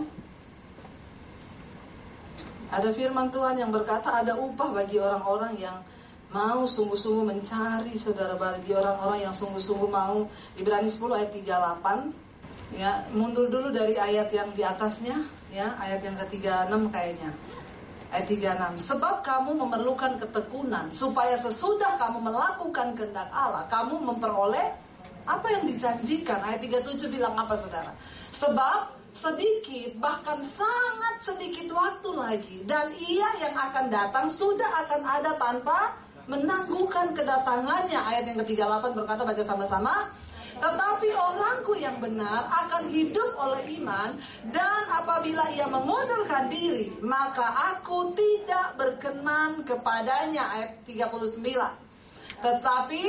[2.69, 5.77] ada firman Tuhan yang berkata ada upah bagi orang-orang yang
[6.29, 13.49] mau sungguh-sungguh mencari saudara bagi orang-orang yang sungguh-sungguh mau Ibrani 10 ayat 38 ya mundur
[13.49, 15.17] dulu dari ayat yang di atasnya
[15.49, 17.31] ya ayat yang ke-36 kayaknya.
[18.09, 18.25] Ayat
[18.77, 24.69] 36 sebab kamu memerlukan ketekunan supaya sesudah kamu melakukan kehendak Allah kamu memperoleh
[25.25, 26.41] apa yang dijanjikan.
[26.45, 27.89] Ayat 37 bilang apa saudara?
[28.33, 32.57] Sebab sedikit bahkan sangat sedikit waktu lagi.
[32.65, 35.93] Dan ia yang akan datang sudah akan ada tanpa
[36.29, 37.99] menangguhkan kedatangannya.
[37.99, 39.95] Ayat yang ke-38 berkata baca sama-sama.
[40.59, 44.11] Tetapi orangku yang benar akan hidup oleh iman
[44.51, 50.51] dan apabila ia mengundurkan diri maka aku tidak berkenan kepadanya.
[50.51, 51.89] Ayat 39
[52.39, 53.03] tetapi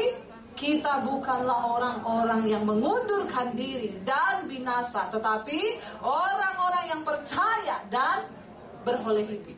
[0.61, 8.29] kita bukanlah orang-orang yang mengundurkan diri dan binasa, tetapi orang-orang yang percaya dan
[8.85, 9.57] beroleh hidup.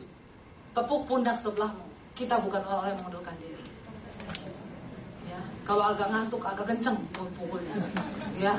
[0.78, 1.82] Tepuk pundak sebelahmu.
[2.14, 3.66] Kita bukan orang-orang yang mengundurkan diri.
[5.26, 7.74] Ya, kalau agak ngantuk, agak kenceng pukulnya.
[8.38, 8.54] Ya,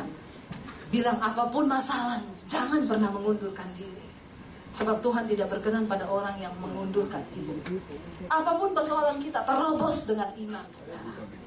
[0.92, 4.04] bilang apa pun masalahmu, jangan pernah mengundurkan diri.
[4.76, 7.80] Sebab Tuhan tidak berkenan pada orang yang mengundurkan diri.
[8.28, 11.43] Apa pun persoalan kita terobos dengan iman, saudara.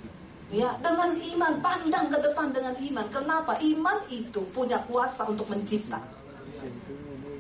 [0.47, 3.07] Ya, dengan iman, pandang ke depan dengan iman.
[3.11, 3.59] Kenapa?
[3.59, 5.99] Iman itu punya kuasa untuk mencipta.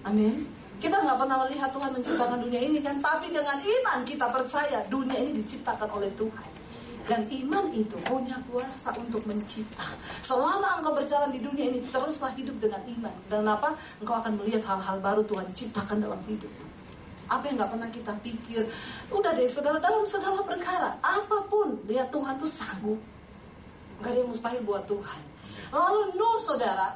[0.02, 0.42] Amin.
[0.76, 5.16] Kita nggak pernah melihat Tuhan menciptakan dunia ini kan, tapi dengan iman kita percaya dunia
[5.16, 6.48] ini diciptakan oleh Tuhan.
[7.06, 9.86] Dan iman itu punya kuasa untuk mencipta.
[10.26, 13.14] Selama engkau berjalan di dunia ini, teruslah hidup dengan iman.
[13.30, 13.78] Dan apa?
[14.02, 16.50] Engkau akan melihat hal-hal baru Tuhan ciptakan dalam hidup.
[17.30, 18.62] Apa yang nggak pernah kita pikir.
[19.06, 22.98] Udah deh, saudara dalam segala perkara, apa pun dia Tuhan tuh sanggup.
[24.02, 25.20] Gak ada yang mustahil buat Tuhan.
[25.70, 26.90] Lalu Nuh saudara,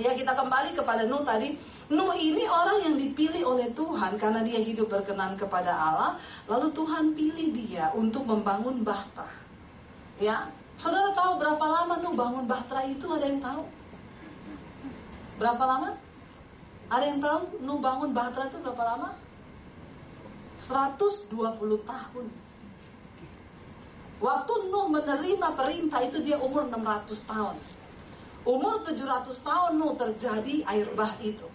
[0.00, 1.52] ya kita kembali kepada Nuh tadi.
[1.90, 6.10] Nuh ini orang yang dipilih oleh Tuhan karena dia hidup berkenan kepada Allah.
[6.48, 9.28] Lalu Tuhan pilih dia untuk membangun bahtera.
[10.16, 10.48] Ya,
[10.80, 13.06] saudara tahu berapa lama Nuh bangun bahtera itu?
[13.12, 13.62] Ada yang tahu?
[15.36, 15.90] Berapa lama?
[16.90, 19.10] Ada yang tahu Nuh bangun bahtera itu berapa lama?
[20.68, 21.32] 120
[21.88, 22.26] tahun.
[24.20, 27.56] Waktu Nuh menerima perintah itu dia umur 600 tahun.
[28.44, 31.48] Umur 700 tahun Nuh terjadi air bah itu.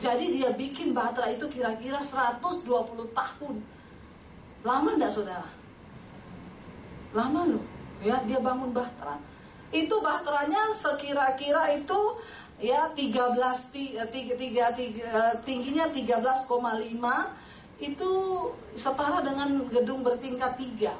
[0.00, 2.64] Jadi dia bikin bahtera itu kira-kira 120
[3.12, 3.56] tahun.
[4.64, 5.50] Lama enggak saudara?
[7.12, 7.64] Lama loh.
[8.00, 9.20] Ya, dia bangun bahtera.
[9.70, 12.00] Itu bahteranya sekira-kira itu
[12.60, 14.04] ya 13 tiga,
[14.36, 17.32] tiga, tiga, eh, tingginya 13,5
[17.80, 18.12] itu
[18.76, 20.92] setara dengan gedung bertingkat tiga.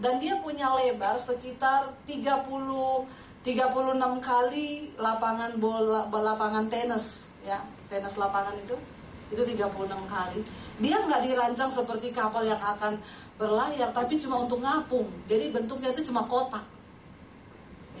[0.00, 3.06] Dan dia punya lebar sekitar 30
[3.42, 7.60] 36 kali lapangan bola lapangan tenis ya
[7.92, 8.74] tenis lapangan itu.
[9.28, 10.40] Itu 36 kali.
[10.80, 12.96] Dia nggak dirancang seperti kapal yang akan
[13.36, 15.08] berlayar tapi cuma untuk ngapung.
[15.28, 16.64] Jadi bentuknya itu cuma kotak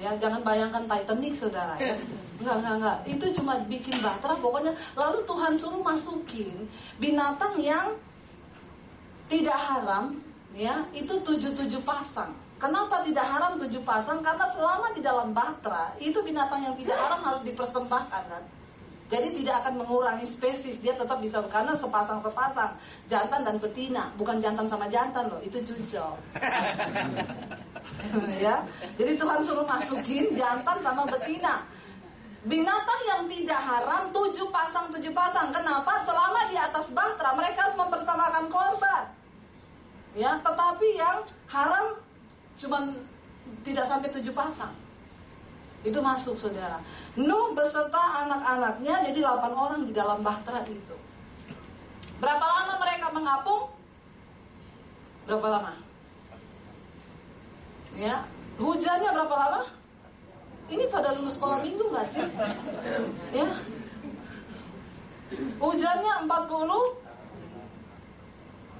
[0.02, 1.94] ya jangan bayangkan Titanic saudara ya
[2.42, 2.98] Enggak, enggak, enggak.
[3.06, 4.74] Itu cuma bikin bahtera pokoknya.
[4.98, 6.66] Lalu Tuhan suruh masukin
[6.98, 7.94] binatang yang
[9.30, 10.18] tidak haram,
[10.50, 12.34] ya, itu tujuh tujuh pasang.
[12.58, 14.18] Kenapa tidak haram tujuh pasang?
[14.26, 18.42] Karena selama di dalam bahtera, itu binatang yang tidak haram harus dipersembahkan kan.
[19.12, 22.72] Jadi tidak akan mengurangi spesies, dia tetap bisa karena sepasang-sepasang,
[23.12, 26.16] jantan dan betina, bukan jantan sama jantan loh, itu cucok.
[28.40, 28.64] ya.
[28.96, 31.60] Jadi Tuhan suruh masukin jantan sama betina
[32.42, 35.54] Binatang yang tidak haram tujuh pasang tujuh pasang.
[35.54, 36.02] Kenapa?
[36.02, 39.04] Selama di atas bahtera mereka harus mempersamakan korban.
[40.18, 42.02] Ya, tetapi yang haram
[42.58, 42.78] cuma
[43.62, 44.74] tidak sampai tujuh pasang.
[45.82, 46.78] Itu masuk saudara.
[47.18, 50.96] Nuh beserta anak-anaknya jadi 8 orang di dalam bahtera itu.
[52.22, 53.62] Berapa lama mereka mengapung?
[55.26, 55.72] Berapa lama?
[57.98, 58.24] Ya,
[58.62, 59.62] hujannya berapa lama?
[60.70, 62.24] Ini pada lulus sekolah minggu nggak sih?
[63.32, 63.48] Ya.
[65.56, 67.02] Hujannya 40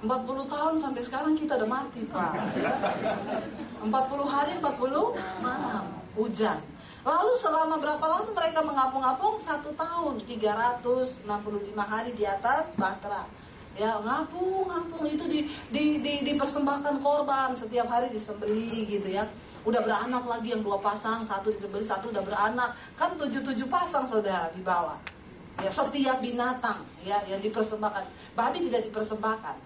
[0.02, 2.74] 40 tahun sampai sekarang kita udah mati Pak ya.
[3.80, 3.88] 40
[4.28, 5.84] hari 40 malam
[6.18, 6.58] hujan
[7.02, 9.34] Lalu selama berapa lama mereka mengapung-apung?
[9.42, 11.26] Satu tahun 365
[11.74, 13.26] hari di atas bahtera.
[13.74, 15.40] Ya ngapung ngapung itu di,
[15.72, 17.58] di, di dipersembahkan korban.
[17.58, 19.26] Setiap hari disembeli gitu ya.
[19.66, 22.70] Udah beranak lagi yang dua pasang satu disembeli satu udah beranak.
[22.94, 24.98] Kan tujuh tujuh pasang saudara di bawah.
[25.58, 28.06] Ya setiap binatang ya yang dipersembahkan.
[28.38, 29.56] Babi tidak dipersembahkan.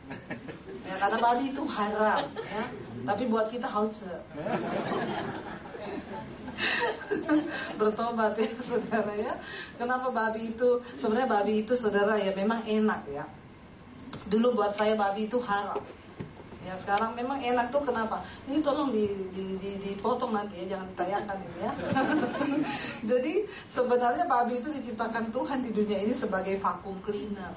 [0.88, 2.64] Ya karena babi itu haram ya.
[3.07, 4.09] Tapi buat kita harus
[7.81, 9.35] bertobat ya saudara ya
[9.77, 13.25] kenapa babi itu sebenarnya babi itu saudara ya memang enak ya
[14.27, 15.79] Dulu buat saya babi itu haram.
[16.66, 18.27] Ya sekarang memang enak tuh kenapa?
[18.51, 21.73] Ini tolong di, di, di, dipotong nanti ya, jangan ditayangkan ini ya.
[23.14, 23.33] Jadi
[23.71, 27.55] sebenarnya babi itu diciptakan Tuhan di dunia ini sebagai vakum cleaner.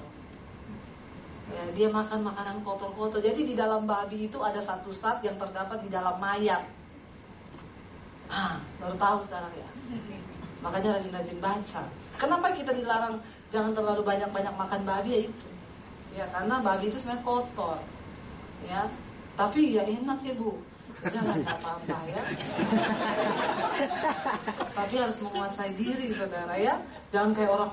[1.50, 3.18] Ya, dia makan makanan kotor-kotor.
[3.18, 6.62] Jadi di dalam babi itu ada satu zat yang terdapat di dalam mayat.
[8.30, 9.68] Ah, baru tahu sekarang ya.
[10.62, 11.82] Makanya rajin-rajin baca.
[12.14, 13.18] Kenapa kita dilarang
[13.50, 15.48] jangan terlalu banyak-banyak makan babi ya itu?
[16.14, 17.78] Ya karena babi itu sebenarnya kotor
[18.70, 18.86] ya.
[19.34, 20.54] Tapi ya enak ya bu.
[21.00, 22.22] Jangan apa-apa ya.
[24.78, 26.78] Tapi harus menguasai diri saudara ya.
[27.10, 27.70] Jangan kayak orang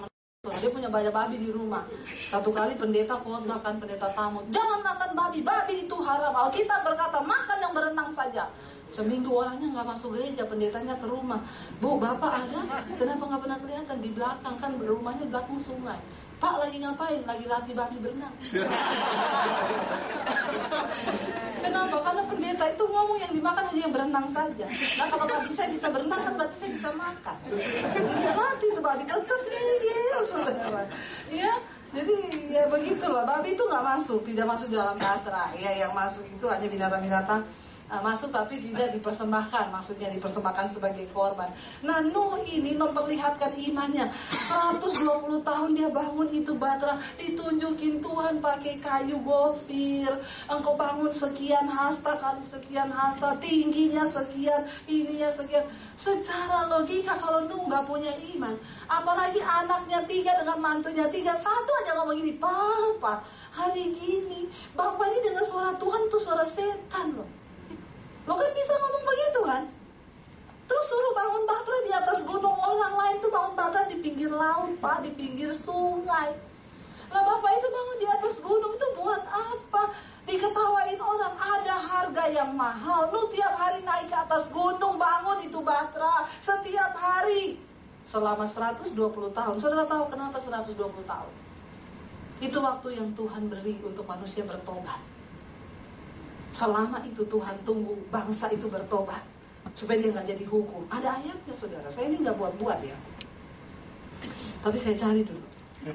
[0.48, 1.84] dia punya banyak babi di rumah.
[2.08, 6.34] Satu kali pendeta khotbah kan pendeta tamu jangan makan babi babi itu haram.
[6.34, 8.48] Alkitab berkata makan yang berenang saja
[8.88, 11.44] seminggu orangnya nggak masuk gereja pendetanya ke rumah
[11.84, 16.00] bu bapak ada kenapa nggak pernah kelihatan di belakang kan rumahnya belakang sungai
[16.38, 17.26] Pak lagi ngapain?
[17.26, 18.30] Lagi latih babi berenang.
[21.66, 21.98] Kenapa?
[21.98, 24.66] Karena pendeta itu ngomong yang dimakan hanya yang berenang saja.
[25.02, 27.38] Nah kalau babi saya bisa berenang kan berarti saya bisa makan.
[28.22, 30.86] Dia mati itu babi tetap ngeyel saudara.
[31.34, 31.54] Ya,
[31.98, 32.16] jadi
[32.54, 33.26] ya begitulah.
[33.26, 35.50] Babi itu nggak masuk, tidak masuk dalam katra.
[35.58, 37.42] Ya yang masuk itu hanya binatang-binatang
[37.88, 41.48] Nah, masuk tapi tidak dipersembahkan, maksudnya dipersembahkan sebagai korban.
[41.88, 44.12] Nah, Nuh ini memperlihatkan imannya.
[44.84, 50.12] 120 tahun dia bangun itu batra, ditunjukin Tuhan pakai kayu gofir.
[50.52, 55.64] Engkau bangun sekian hasta kali sekian hasta, tingginya sekian, ininya sekian.
[55.96, 58.52] Secara logika kalau Nuh nggak punya iman,
[58.92, 63.24] apalagi anaknya tiga dengan mantunya tiga, satu aja ngomong gini, Papa,
[63.56, 67.37] hari gini, Bapak ini dengan suara Tuhan tuh suara setan loh.
[68.28, 69.64] Lo kan bisa ngomong begitu kan?
[70.68, 74.76] Terus suruh bangun bahtera di atas gunung orang lain tuh bangun bahtera di pinggir laut
[74.84, 76.36] pak, di pinggir sungai.
[77.08, 79.84] Lah bapak itu bangun di atas gunung itu buat apa?
[80.28, 83.08] Diketawain orang ada harga yang mahal.
[83.16, 87.56] Lu tiap hari naik ke atas gunung bangun itu bahtera setiap hari
[88.04, 88.92] selama 120
[89.32, 89.56] tahun.
[89.56, 90.76] Saudara tahu kenapa 120
[91.08, 91.34] tahun?
[92.44, 95.17] Itu waktu yang Tuhan beri untuk manusia bertobat.
[96.58, 99.22] Selama itu Tuhan tunggu bangsa itu bertobat
[99.78, 100.90] supaya dia nggak jadi hukum.
[100.90, 101.86] Ada ayatnya saudara.
[101.94, 102.98] Saya ini nggak buat-buat ya.
[104.66, 105.46] Tapi saya cari dulu.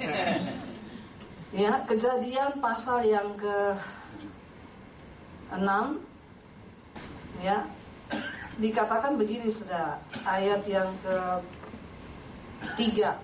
[1.66, 3.74] ya kejadian pasal yang ke
[5.52, 5.68] 6
[7.44, 7.66] ya
[8.56, 11.16] dikatakan begini saudara ayat yang ke
[12.80, 13.20] tiga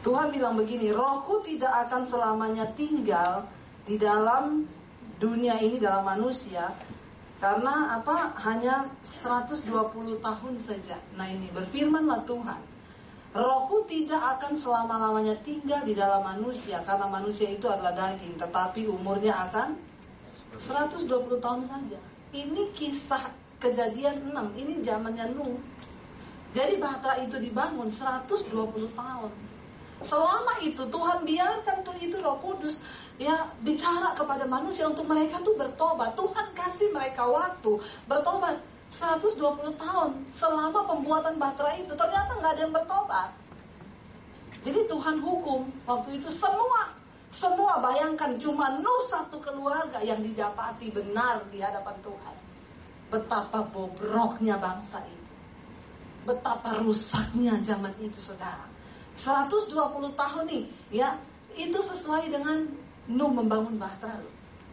[0.00, 3.44] Tuhan bilang begini rohku tidak akan selamanya tinggal
[3.84, 4.64] di dalam
[5.22, 6.74] dunia ini dalam manusia
[7.38, 9.70] karena apa hanya 120
[10.18, 10.98] tahun saja.
[11.14, 12.60] Nah ini berfirmanlah Tuhan.
[13.32, 19.48] Rohku tidak akan selama-lamanya tinggal di dalam manusia karena manusia itu adalah daging, tetapi umurnya
[19.48, 19.72] akan
[20.60, 21.98] 120 tahun saja.
[22.34, 25.56] Ini kisah kejadian 6, ini zamannya Nuh.
[26.52, 28.52] Jadi Bahtera itu dibangun 120
[28.92, 29.32] tahun.
[30.04, 32.84] Selama itu Tuhan biarkan tuh itu Roh Kudus
[33.20, 36.12] ya bicara kepada manusia untuk mereka tuh bertobat.
[36.16, 37.76] Tuhan kasih mereka waktu
[38.08, 38.56] bertobat
[38.92, 39.40] 120
[39.80, 43.30] tahun selama pembuatan baterai itu ternyata nggak ada yang bertobat.
[44.62, 46.92] Jadi Tuhan hukum waktu itu semua
[47.32, 52.36] semua bayangkan cuma Nuh satu keluarga yang didapati benar di hadapan Tuhan.
[53.08, 55.20] Betapa bobroknya bangsa itu.
[56.22, 58.62] betapa rusaknya zaman itu saudara.
[59.18, 59.74] 120
[60.14, 61.18] tahun nih ya
[61.58, 62.62] itu sesuai dengan
[63.10, 64.20] Nuh membangun bahtera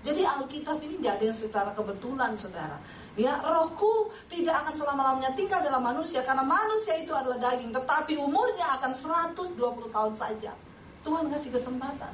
[0.06, 2.80] Jadi Alkitab ini gak ada yang secara kebetulan saudara.
[3.20, 7.76] Ya rohku tidak akan selama-lamanya tinggal dalam manusia karena manusia itu adalah daging.
[7.76, 9.60] Tetapi umurnya akan 120
[9.92, 10.56] tahun saja.
[11.04, 12.14] Tuhan kasih kesempatan.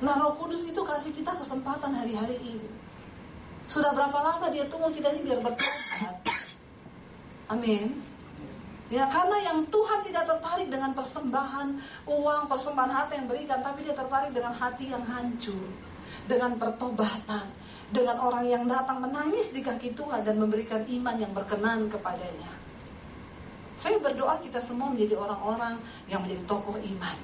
[0.00, 2.68] Nah roh kudus itu kasih kita kesempatan hari-hari ini.
[3.68, 6.16] Sudah berapa lama dia tunggu kita ini biar bertobat.
[7.52, 8.00] Amin.
[8.92, 11.68] Ya karena yang Tuhan tidak tertarik dengan persembahan
[12.04, 15.64] uang, persembahan harta yang berikan, tapi dia tertarik dengan hati yang hancur,
[16.28, 17.48] dengan pertobatan,
[17.88, 22.52] dengan orang yang datang menangis di kaki Tuhan dan memberikan iman yang berkenan kepadanya.
[23.80, 27.16] Saya berdoa kita semua menjadi orang-orang yang menjadi tokoh iman.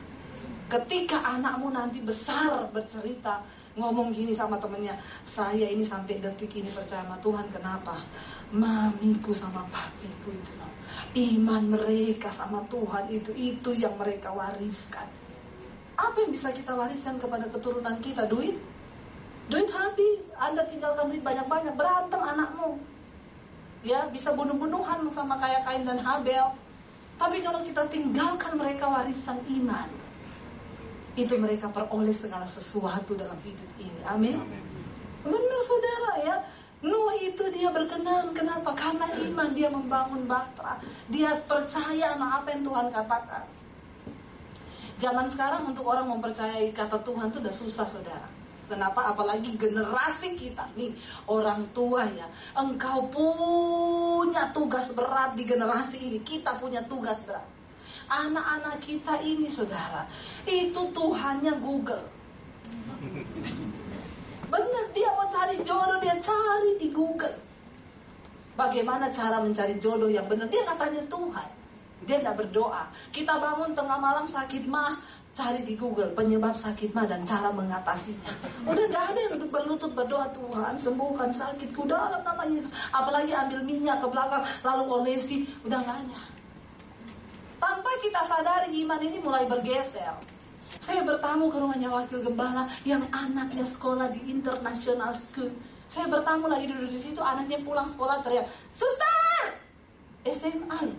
[0.72, 3.44] Ketika anakmu nanti besar bercerita,
[3.76, 4.96] ngomong gini sama temennya,
[5.28, 8.08] saya ini sampai detik ini percaya sama Tuhan, kenapa?
[8.56, 10.52] Mamiku sama papiku itu
[11.10, 15.06] Iman mereka sama Tuhan itu itu yang mereka wariskan.
[15.98, 18.24] Apa yang bisa kita wariskan kepada keturunan kita?
[18.30, 18.54] Duit?
[19.50, 20.30] Duit habis.
[20.38, 21.74] Anda tinggalkan duit banyak-banyak.
[21.74, 22.78] Berantem anakmu.
[23.82, 26.46] Ya, bisa bunuh-bunuhan sama kayak Kain dan Habel.
[27.20, 29.88] Tapi kalau kita tinggalkan mereka warisan iman,
[31.18, 34.00] itu mereka peroleh segala sesuatu dalam hidup ini.
[34.08, 34.40] Amin.
[35.26, 36.36] Benar saudara ya.
[36.80, 38.72] Nuh itu dia berkenan Kenapa?
[38.72, 40.80] Karena iman dia membangun bahtera
[41.12, 43.44] Dia percaya sama apa yang Tuhan katakan
[45.00, 49.10] Zaman sekarang untuk orang mempercayai kata Tuhan itu udah susah saudara Kenapa?
[49.10, 50.94] Apalagi generasi kita nih
[51.26, 52.30] orang tua ya.
[52.54, 56.22] Engkau punya tugas berat di generasi ini.
[56.22, 57.42] Kita punya tugas berat.
[58.06, 60.06] Anak-anak kita ini saudara,
[60.46, 62.06] itu Tuhannya Google.
[64.50, 67.38] Benar dia mau cari jodoh dia cari di Google.
[68.58, 70.50] Bagaimana cara mencari jodoh yang benar?
[70.50, 71.48] Dia katanya Tuhan.
[72.04, 72.84] Dia tidak berdoa.
[73.14, 74.98] Kita bangun tengah malam sakit mah,
[75.32, 78.32] cari di Google penyebab sakit mah dan cara mengatasinya.
[78.66, 82.72] Udah gak ada yang berlutut berdoa Tuhan sembuhkan sakitku dalam nama Yesus.
[82.90, 86.02] Apalagi ambil minyak ke belakang lalu olesi, udah gak.
[87.60, 90.39] Tanpa kita sadari iman ini mulai bergeser.
[90.78, 95.50] Saya bertamu ke rumahnya wakil gembala yang anaknya sekolah di international school.
[95.90, 99.58] Saya bertamu lagi duduk di situ, anaknya pulang sekolah teriak, Suster!
[100.22, 100.94] SMA.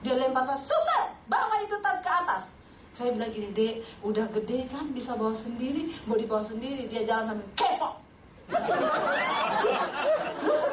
[0.00, 1.12] Dia lempar tas, Suster!
[1.28, 2.48] Bawa itu tas ke atas.
[2.96, 6.88] Saya bilang gini, dek, udah gede kan, bisa bawa sendiri, mau dibawa sendiri.
[6.88, 8.07] Dia jalan sambil, kepo!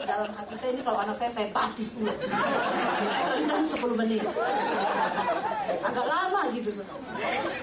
[0.05, 2.15] Dalam hati saya ini kalau anak saya saya batis nih.
[3.45, 4.23] Dan 10 menit.
[5.83, 6.71] Agak lama gitu.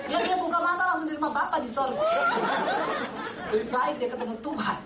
[0.08, 2.04] Dia dia buka mata langsung di rumah bapak di sorga.
[3.52, 4.78] Lebih baik dia ketemu Tuhan.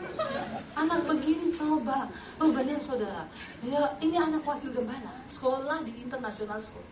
[0.79, 2.07] Anak begini coba.
[2.39, 3.27] Oh benar saudara.
[3.67, 5.11] Ya ini anak wakil gembala.
[5.27, 6.87] Sekolah di international school.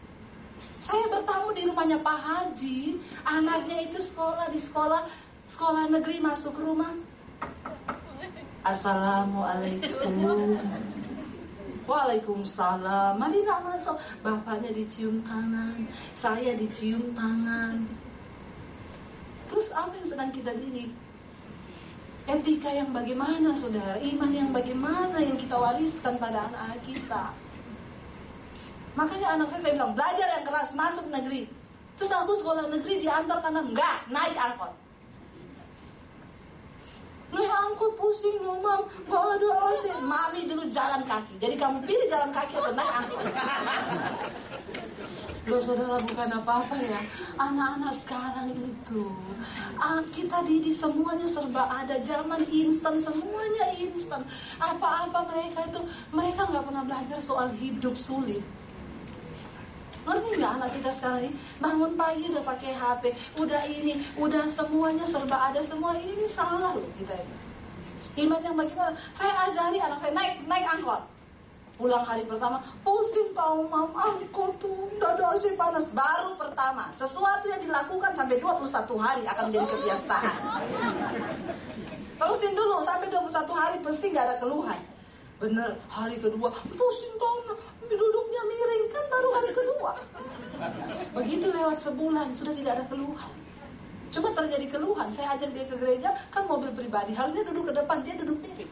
[0.82, 2.98] Saya bertamu di rumahnya Pak Haji.
[3.24, 5.06] Anaknya itu sekolah di sekolah
[5.44, 6.92] sekolah negeri masuk rumah
[8.64, 10.56] Assalamualaikum.
[11.84, 13.20] Waalaikumsalam.
[13.20, 13.92] Mari nak masuk.
[14.24, 15.84] Bapaknya dicium tangan,
[16.16, 17.84] saya dicium tangan.
[19.52, 20.88] Terus apa yang sedang kita didik?
[22.24, 24.00] Etika yang bagaimana saudara?
[24.00, 27.24] Iman yang bagaimana yang kita wariskan pada anak-anak kita?
[28.96, 31.44] Makanya anak saya, saya bilang belajar yang keras masuk negeri.
[32.00, 34.72] Terus aku sekolah negeri diantar karena enggak naik angkot.
[37.34, 38.80] Naik angkut pusing loh mam
[39.10, 41.34] Gak ada AC Mami dulu jalan kaki.
[41.42, 43.24] Jadi kamu pilih jalan kaki atau naik angkut
[45.44, 47.00] Loh saudara bukan apa-apa ya.
[47.36, 49.04] Anak-anak sekarang itu
[49.76, 51.98] ah, Kita didik semuanya serba ada.
[52.06, 54.22] Zaman instan semuanya instan.
[54.62, 55.80] Apa-apa mereka itu
[56.14, 58.40] Mereka nggak pernah belajar soal hidup sulit
[60.04, 61.30] Ngerti nggak anak kita sekarang ini?
[61.64, 63.02] Bangun pagi udah pakai HP,
[63.40, 65.96] udah ini, udah semuanya serba ada semua.
[65.96, 67.34] Ini salah loh kita ini.
[68.20, 68.92] Iman yang bagaimana?
[69.16, 71.02] Saya ajari anak saya naik naik angkot.
[71.74, 75.88] Pulang hari pertama, pusing tahu mam, angkot tuh dada si panas.
[75.90, 80.36] Baru pertama, sesuatu yang dilakukan sampai 21 hari akan menjadi kebiasaan.
[82.14, 84.78] Terusin dulu sampai 21 hari pasti nggak ada keluhan.
[85.42, 86.46] Bener, hari kedua
[86.78, 87.34] pusing tahu
[88.34, 89.92] duduknya miring kan baru hari kedua.
[91.14, 93.30] Begitu lewat sebulan sudah tidak ada keluhan.
[94.10, 98.02] Cuma terjadi keluhan, saya ajak dia ke gereja, kan mobil pribadi, harusnya duduk ke depan,
[98.02, 98.70] dia duduk miring.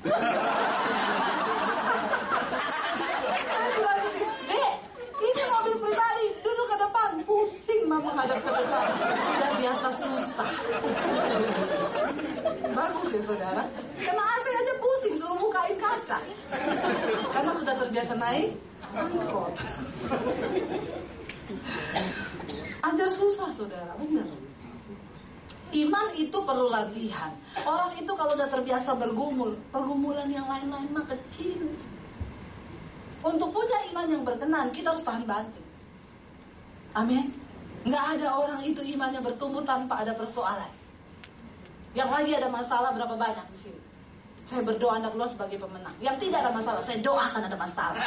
[4.51, 4.75] Dek,
[5.23, 8.87] ini mobil pribadi, duduk ke depan, pusing mama menghadap ke depan.
[9.15, 10.51] Sudah biasa susah.
[12.67, 13.63] Bagus ya saudara.
[13.99, 16.19] Kena AC aja pusing, suruh bukain kaca.
[17.31, 19.57] Karena sudah terbiasa naik angkot.
[22.93, 24.29] Ajar susah saudara, benar.
[25.73, 27.33] Iman itu perlu latihan.
[27.65, 31.73] Orang itu kalau udah terbiasa bergumul, pergumulan yang lain-lain mah kecil.
[33.23, 35.65] Untuk punya iman yang berkenan, kita harus tahan banting.
[36.93, 37.33] Amin.
[37.89, 40.69] Nggak ada orang itu imannya bertumbuh tanpa ada persoalan.
[41.97, 43.82] Yang lagi ada masalah berapa banyak di sini?
[44.43, 45.95] Saya berdoa Anda keluar sebagai pemenang.
[46.03, 48.03] Yang tidak ada masalah, saya doakan ada masalah.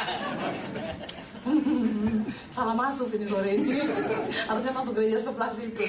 [2.56, 3.80] Salah masuk ini sore ini.
[4.48, 5.78] Harusnya masuk gereja sebelah situ.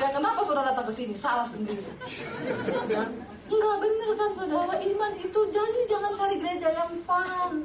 [0.00, 1.14] ya kenapa saudara datang ke sini?
[1.16, 1.84] Salah sendiri.
[3.48, 7.64] Enggak bener kan saudara, iman itu jadi jangan cari gereja yang fun.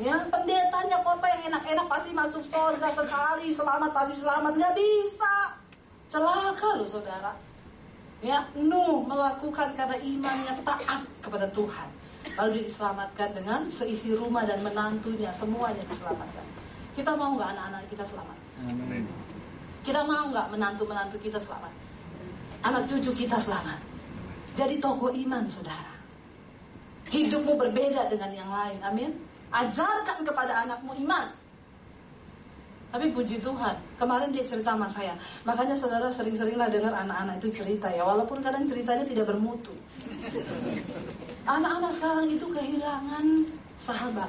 [0.00, 5.52] Ya, pendetanya kota yang enak-enak pasti masuk surga sekali, selamat pasti selamat, nggak bisa.
[6.08, 7.36] Celaka loh saudara.
[8.22, 11.90] Ya, Nuh melakukan karena imannya taat kepada Tuhan.
[12.38, 16.46] Lalu dia diselamatkan dengan seisi rumah dan menantunya, semuanya diselamatkan.
[16.94, 18.38] Kita mau nggak anak-anak kita selamat?
[19.82, 21.74] Kita mau nggak menantu-menantu kita selamat?
[22.62, 23.82] Anak cucu kita selamat?
[24.54, 25.98] Jadi tokoh iman, saudara.
[27.10, 28.78] Hidupmu berbeda dengan yang lain.
[28.86, 29.10] Amin.
[29.50, 31.26] Ajarkan kepada anakmu iman.
[32.92, 35.16] Tapi puji Tuhan, kemarin dia cerita sama saya.
[35.48, 39.72] Makanya saudara sering-seringlah dengar anak-anak itu cerita ya, walaupun kadang ceritanya tidak bermutu.
[41.48, 43.48] Anak-anak sekarang itu kehilangan
[43.80, 44.28] sahabat.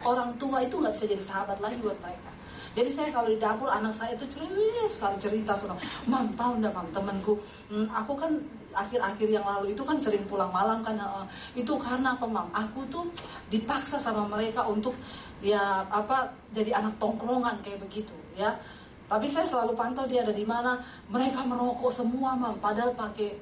[0.00, 2.32] Orang tua itu nggak bisa jadi sahabat lagi buat mereka.
[2.72, 5.76] Jadi saya kalau di dapur anak saya itu cerewet sekali cerita soal,
[6.06, 7.34] mam tahu nggak mam temanku,
[7.68, 8.32] hmm, aku kan
[8.74, 11.26] akhir-akhir yang lalu itu kan sering pulang malam kan uh,
[11.58, 12.46] itu karena apa mam?
[12.54, 13.06] Aku tuh
[13.50, 14.94] dipaksa sama mereka untuk
[15.42, 18.54] ya apa jadi anak tongkrongan kayak begitu ya.
[19.10, 20.78] Tapi saya selalu pantau dia ada di mana.
[21.10, 22.54] Mereka merokok semua mam.
[22.62, 23.34] Padahal pakai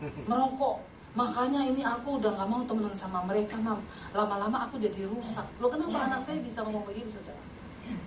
[0.30, 0.80] merokok.
[1.14, 3.78] Makanya ini aku udah nggak mau temenan sama mereka mam.
[4.16, 5.44] Lama-lama aku jadi rusak.
[5.60, 7.42] Lo kenapa anak saya bisa ngomong begitu saudara?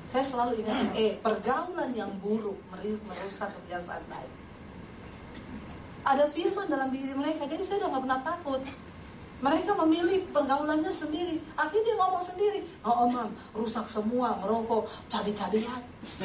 [0.10, 4.37] Saya selalu ingat eh pergaulan yang buruk merusak kebiasaan baik
[6.08, 7.44] ada firman dalam diri mereka.
[7.44, 8.62] Jadi saya udah gak pernah takut.
[9.38, 11.36] Mereka memilih pergaulannya sendiri.
[11.60, 15.84] Akhirnya dia ngomong sendiri oh, oh mam rusak semua merokok cabai-cabean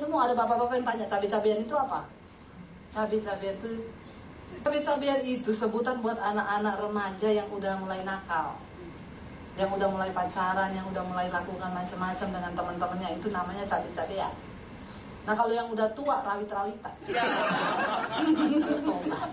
[0.00, 2.06] semua ada bapak-bapak yang tanya cabai-cabean itu apa?
[2.94, 3.70] Cabai-cabean itu
[4.62, 8.54] cabai-cabean itu sebutan buat anak-anak remaja yang udah mulai nakal
[9.58, 13.20] yang udah mulai pacaran, yang udah mulai lakukan macam-macam dengan teman-temannya.
[13.20, 14.32] Itu namanya cabai-cabean.
[15.30, 16.90] Nah kalau yang udah tua rawit-rawitan.
[18.82, 19.30] Tobat.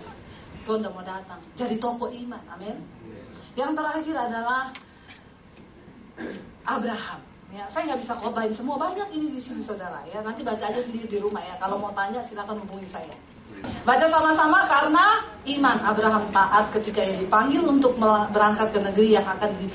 [0.62, 1.42] Tuhan udah mau datang.
[1.58, 2.38] Jadi toko iman.
[2.54, 2.78] Amin.
[3.58, 4.70] Yang terakhir adalah
[6.62, 7.18] Abraham.
[7.50, 10.22] Ya, saya nggak bisa khotbahin semua banyak ini di sini saudara ya.
[10.22, 11.58] Nanti baca aja sendiri di rumah ya.
[11.58, 13.18] Kalau mau tanya silakan hubungi saya.
[13.82, 15.18] Baca sama-sama karena
[15.50, 17.98] iman Abraham taat ketika ia dipanggil untuk
[18.30, 19.66] berangkat ke negeri yang akan di,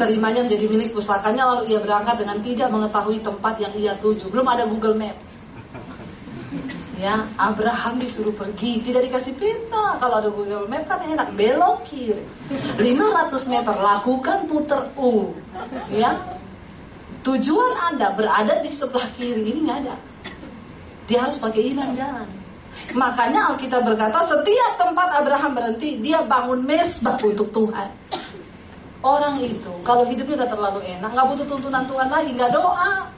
[0.00, 4.32] terimanya menjadi milik pusakanya lalu ia berangkat dengan tidak mengetahui tempat yang ia tuju.
[4.32, 5.16] Belum ada Google Map.
[7.00, 9.96] Ya, Abraham disuruh pergi, tidak dikasih peta.
[10.00, 12.24] Kalau ada Google Map kan enak, belok kiri.
[12.80, 15.36] 500 meter, lakukan puter U.
[15.92, 16.16] Ya.
[17.20, 19.96] Tujuan Anda berada di sebelah kiri, ini nggak ada.
[21.04, 22.28] Dia harus pakai iman jalan.
[22.96, 27.88] Makanya Alkitab berkata setiap tempat Abraham berhenti, dia bangun mesbah untuk Tuhan.
[29.00, 33.08] Orang itu kalau hidupnya udah terlalu enak, nggak butuh tuntunan Tuhan lagi, nggak doa.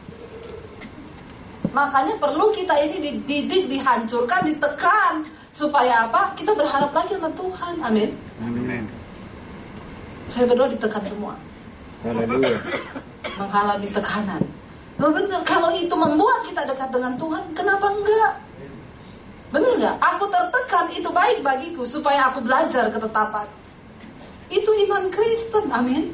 [1.74, 6.30] Makanya perlu kita ini dididik, dihancurkan, ditekan supaya apa?
[6.38, 7.74] Kita berharap lagi sama Tuhan.
[7.82, 8.10] Amin.
[8.44, 8.84] Amin.
[10.30, 11.34] Saya berdoa ditekan semua.
[12.06, 12.58] Haleluya.
[13.40, 14.42] Mengalami tekanan.
[15.00, 18.32] Lo benar, kalau itu membuat kita dekat dengan Tuhan, kenapa enggak?
[19.50, 19.96] Benar nggak?
[19.98, 23.48] Aku tertekan itu baik bagiku supaya aku belajar ketetapan.
[24.52, 26.12] Itu iman Kristen, amin.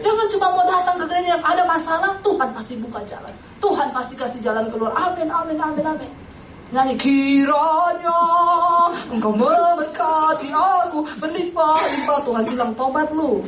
[0.00, 3.32] Jangan cuma mau datang ke gereja ada masalah, Tuhan pasti buka jalan.
[3.60, 4.92] Tuhan pasti kasih jalan keluar.
[4.96, 6.10] Amin, amin, amin, amin.
[6.66, 8.18] Nyanyi kiranya
[9.06, 13.38] engkau memberkati aku berlimpah-limpah Tuhan bilang tobat lu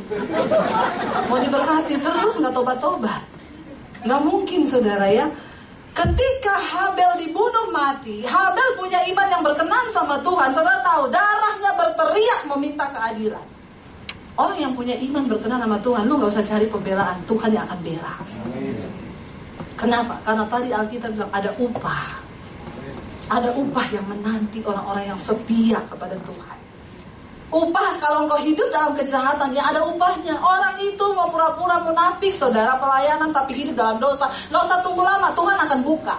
[1.27, 3.19] Mau diberkati terus nggak tobat-tobat
[4.07, 5.27] Nggak mungkin saudara ya
[5.91, 12.47] Ketika Habel dibunuh mati Habel punya iman yang berkenan sama Tuhan Saudara tahu darahnya berteriak
[12.47, 13.58] meminta keadilan
[14.39, 17.79] Orang yang punya iman berkenan sama Tuhan, lu gak usah cari pembelaan, Tuhan yang akan
[17.83, 18.15] bela.
[19.75, 20.15] Kenapa?
[20.23, 22.03] Karena tadi Alkitab bilang ada upah.
[23.27, 26.57] Ada upah yang menanti orang-orang yang setia kepada Tuhan.
[27.51, 30.39] Upah kalau engkau hidup dalam kejahatan ya ada upahnya.
[30.39, 34.31] Orang itu mau pura-pura munafik, saudara pelayanan tapi hidup dalam dosa.
[34.47, 36.15] Gak usah tunggu lama, Tuhan akan buka.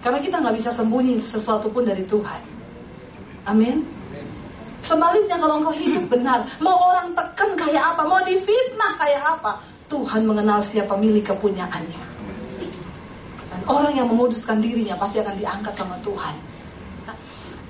[0.00, 2.40] Karena kita nggak bisa sembunyi sesuatu pun dari Tuhan.
[3.44, 4.03] Amin.
[4.84, 9.56] Sebaliknya kalau engkau hidup benar, mau orang tekan kayak apa, mau difitnah kayak apa,
[9.88, 12.04] Tuhan mengenal siapa milik kepunyaannya.
[13.48, 16.36] Dan orang yang memuduskan dirinya pasti akan diangkat sama Tuhan.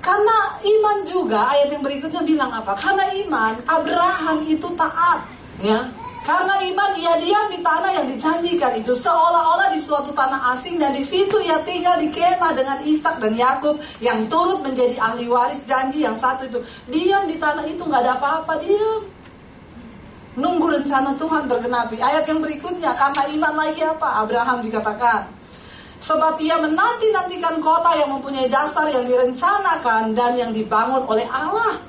[0.03, 2.77] Karena iman juga ayat yang berikutnya bilang apa?
[2.77, 5.23] Karena iman Abraham itu taat,
[5.63, 5.81] ya.
[6.25, 10.89] Karena iman ia diam di tanah yang dijanjikan itu seolah-olah di suatu tanah asing dan
[10.97, 15.61] di situ ia tinggal di kemah dengan Ishak dan Yakub yang turut menjadi ahli waris
[15.69, 16.57] janji yang satu itu.
[16.89, 19.05] Diam di tanah itu nggak ada apa-apa, diam.
[20.33, 22.01] Nunggu rencana Tuhan tergenapi.
[22.01, 24.25] Ayat yang berikutnya karena iman lagi apa?
[24.25, 25.29] Abraham dikatakan
[26.05, 31.79] Sebab ia menanti-nantikan kota yang mempunyai dasar yang direncanakan dan yang dibangun oleh Allah.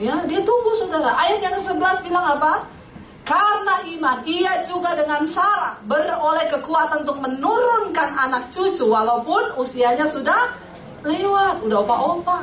[0.00, 1.12] Ya, dia tunggu saudara.
[1.16, 2.79] Ayat yang ke-11 bilang apa?
[3.24, 10.50] Karena iman, ia juga dengan Sarah beroleh kekuatan untuk menurunkan anak cucu walaupun usianya sudah
[11.06, 12.40] lewat, udah opa-opa.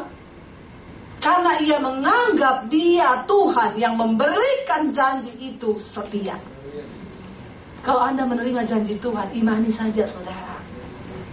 [1.17, 6.37] Karena ia menganggap dia Tuhan yang memberikan janji itu setia.
[7.81, 10.55] Kalau Anda menerima janji Tuhan, imani saja saudara.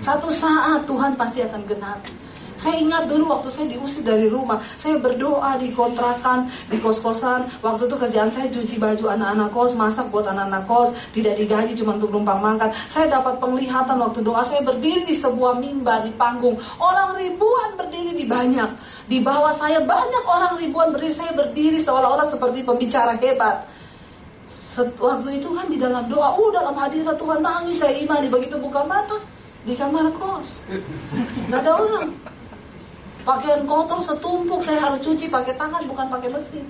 [0.01, 2.24] Satu saat Tuhan pasti akan genapi.
[2.55, 7.51] Saya ingat dulu waktu saya diusir dari rumah, saya berdoa di kontrakan, di kos-kosan.
[7.59, 11.99] Waktu itu kerjaan saya cuci baju anak-anak kos, masak buat anak-anak kos, tidak digaji cuma
[11.99, 12.71] untuk numpang makan.
[12.87, 16.55] Saya dapat penglihatan waktu doa saya berdiri di sebuah mimbar di panggung.
[16.79, 18.71] Orang ribuan berdiri di banyak.
[19.11, 23.67] Di bawah saya banyak orang ribuan berdiri, saya berdiri seolah-olah seperti pembicara hebat.
[24.75, 28.83] Waktu itu kan di dalam doa, oh dalam hadirat Tuhan nangis saya imani begitu buka
[28.87, 29.19] mata
[29.63, 30.59] di kamar kos.
[31.51, 32.11] Gak ada orang.
[33.25, 36.65] Pakaian kotor setumpuk saya harus cuci pakai tangan bukan pakai mesin.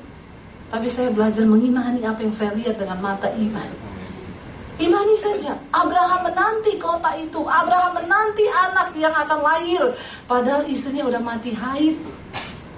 [0.70, 3.70] Tapi saya belajar mengimani apa yang saya lihat dengan mata iman.
[4.78, 5.54] Imani saja.
[5.74, 7.42] Abraham menanti kota itu.
[7.46, 9.82] Abraham menanti anak yang akan lahir.
[10.26, 11.94] Padahal istrinya udah mati haid.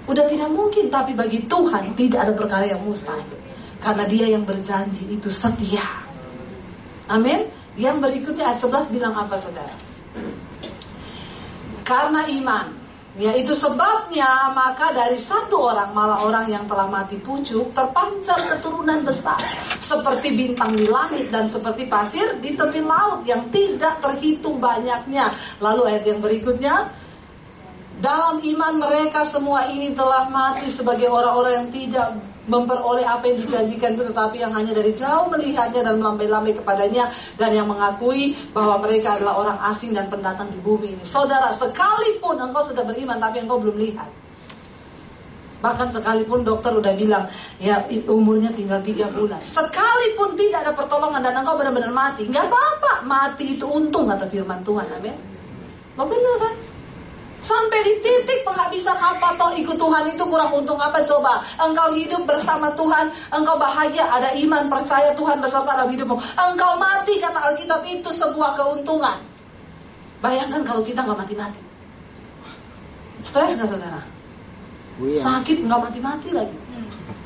[0.05, 0.93] Udah tidak mungkin.
[0.93, 3.37] Tapi bagi Tuhan tidak ada perkara yang mustahil.
[3.81, 5.85] Karena dia yang berjanji itu setia.
[7.09, 7.45] Amin.
[7.77, 9.73] Yang berikutnya ayat 11 bilang apa saudara?
[11.81, 12.86] Karena iman
[13.17, 19.01] Ya itu sebabnya maka dari satu orang malah orang yang telah mati pucuk terpancar keturunan
[19.01, 19.41] besar
[19.81, 25.33] seperti bintang di langit dan seperti pasir di tepi laut yang tidak terhitung banyaknya.
[25.57, 26.93] Lalu ayat yang berikutnya
[27.97, 32.07] dalam iman mereka semua ini telah mati sebagai orang-orang yang tidak
[32.47, 37.51] memperoleh apa yang dijanjikan itu tetapi yang hanya dari jauh melihatnya dan melambai-lambai kepadanya dan
[37.51, 41.03] yang mengakui bahwa mereka adalah orang asing dan pendatang di bumi ini.
[41.03, 44.09] Saudara, sekalipun engkau sudah beriman tapi engkau belum lihat.
[45.57, 47.25] Bahkan sekalipun dokter udah bilang
[47.57, 49.41] ya umurnya tinggal tiga bulan.
[49.43, 52.93] Sekalipun tidak ada pertolongan dan engkau benar-benar mati, nggak apa-apa.
[53.03, 55.17] Mati itu untung kata firman Tuhan, amin.
[55.97, 56.53] Lo benar kan?
[57.47, 61.39] Sampai di titik penghabisan apa toh ikut Tuhan itu kurang untung apa coba?
[61.55, 66.19] Engkau hidup bersama Tuhan, engkau bahagia, ada iman, percaya Tuhan beserta dalam hidupmu.
[66.35, 69.15] Engkau mati kata Alkitab itu sebuah keuntungan.
[70.19, 71.61] Bayangkan kalau kita nggak mati-mati.
[73.23, 74.01] Stres nggak saudara?
[74.99, 75.19] Iya.
[75.23, 76.57] Sakit nggak mati-mati lagi.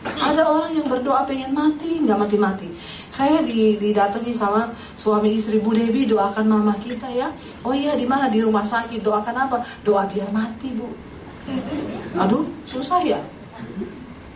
[0.01, 2.65] Ada orang yang berdoa pengen mati, nggak mati-mati.
[3.13, 4.65] Saya didatangi sama
[4.97, 7.29] suami istri Bu Dewi doakan mama kita ya.
[7.61, 9.61] Oh iya di mana di rumah sakit doakan apa?
[9.85, 10.89] Doa biar mati Bu.
[12.17, 13.21] Aduh susah ya.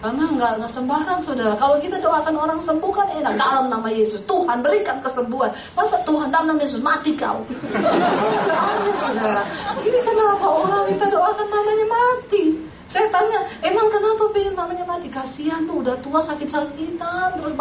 [0.05, 1.57] Karena nggak nggak sembarang saudara.
[1.57, 4.21] Kalau kita doakan orang sembuh kan enak dalam nama Yesus.
[4.29, 5.49] Tuhan berikan kesembuhan.
[5.73, 7.41] Masa Tuhan dalam nama Yesus mati kau?
[7.73, 9.41] Ada saudara.
[9.81, 12.64] Ini kenapa orang kita doakan namanya mati?
[12.95, 15.11] Saya tanya, emang kenapa pengen mamanya mati?
[15.11, 17.51] Kasihan tuh udah tua sakit-sakitan terus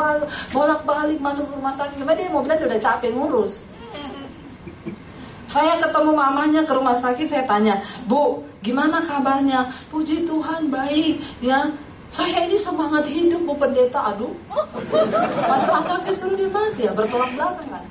[0.55, 1.99] bolak-balik masuk rumah sakit.
[1.99, 3.66] Sebenarnya dia mau bilang dia udah capek ngurus.
[5.51, 9.66] Saya ketemu mamanya ke rumah sakit, saya tanya, Bu, gimana kabarnya?
[9.91, 11.18] Puji Tuhan, baik.
[11.43, 11.66] Ya,
[12.14, 14.14] saya ini semangat hidup, Bu Pendeta.
[14.14, 14.30] Aduh,
[15.51, 17.85] waktu anaknya suruh dia mati ya, bertolak belakang kan.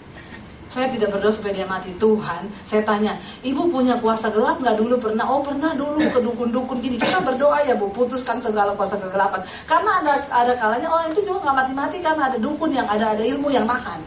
[0.74, 1.94] Saya tidak berdoa supaya dia mati.
[2.02, 3.14] Tuhan, saya tanya,
[3.46, 5.22] ibu punya kuasa gelap nggak dulu pernah?
[5.30, 6.98] Oh pernah dulu ke dukun-dukun gini.
[6.98, 9.46] Kita berdoa ya bu, putuskan segala kuasa kegelapan.
[9.70, 13.22] Karena ada ada kalanya orang itu juga nggak mati-mati karena ada dukun yang ada ada
[13.22, 14.02] ilmu yang nahan.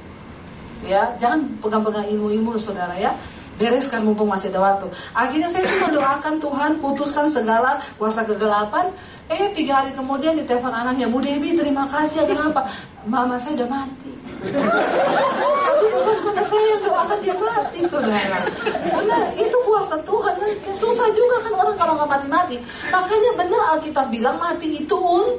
[0.83, 3.14] Ya, jangan pegang-pegang ilmu-ilmu saudara ya
[3.57, 4.87] bereskan mumpung masih ada waktu.
[5.17, 8.93] Akhirnya saya cuma doakan Tuhan putuskan segala kuasa kegelapan.
[9.27, 12.62] Eh tiga hari kemudian ditelepon anaknya, Bu Dewi terima kasih kenapa?
[13.11, 14.11] Mama saya udah mati.
[15.66, 18.39] Tapi bukan karena saya yang doakan dia mati, saudara.
[18.62, 22.57] Karena itu kuasa Tuhan kan susah juga kan orang kalau nggak mati-mati.
[22.87, 25.35] Makanya benar Alkitab bilang mati itu un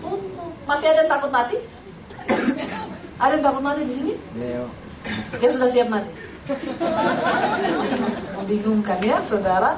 [0.00, 0.50] untung.
[0.64, 1.56] Masih ada yang takut mati?
[3.20, 4.12] Ada yang takut mati di sini?
[5.44, 6.10] Yang sudah siap mati?
[8.40, 9.76] Membingungkan ya, saudara.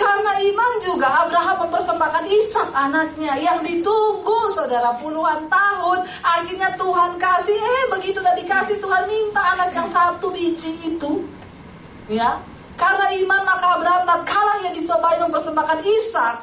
[0.00, 6.08] Karena iman juga Abraham mempersembahkan Ishak anaknya yang ditunggu saudara puluhan tahun.
[6.24, 11.20] Akhirnya Tuhan kasih, eh begitu udah dikasih Tuhan minta anak yang satu biji itu.
[12.08, 12.40] Ya,
[12.80, 16.34] karena iman maka Abraham kala ia dicobai mempersembahkan Ishak,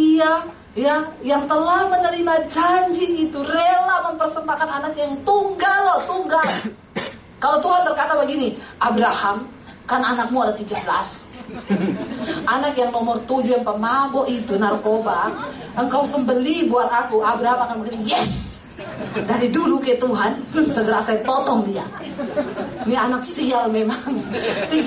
[0.00, 0.32] ia
[0.72, 6.48] ya yang telah menerima janji itu rela mempersembahkan anak yang tunggal loh, tunggal.
[7.36, 9.44] Kalau Tuhan berkata begini, Abraham,
[9.84, 11.33] kan anakmu ada 13
[12.54, 15.32] Anak yang nomor tujuh yang pemabuk itu narkoba,
[15.76, 17.20] engkau sembeli buat aku.
[17.20, 18.54] Abraham akan bilang, yes.
[19.14, 20.34] Dari dulu ke Tuhan,
[20.74, 21.86] segera saya potong dia.
[22.84, 24.02] Ini anak sial memang.
[24.72, 24.82] 13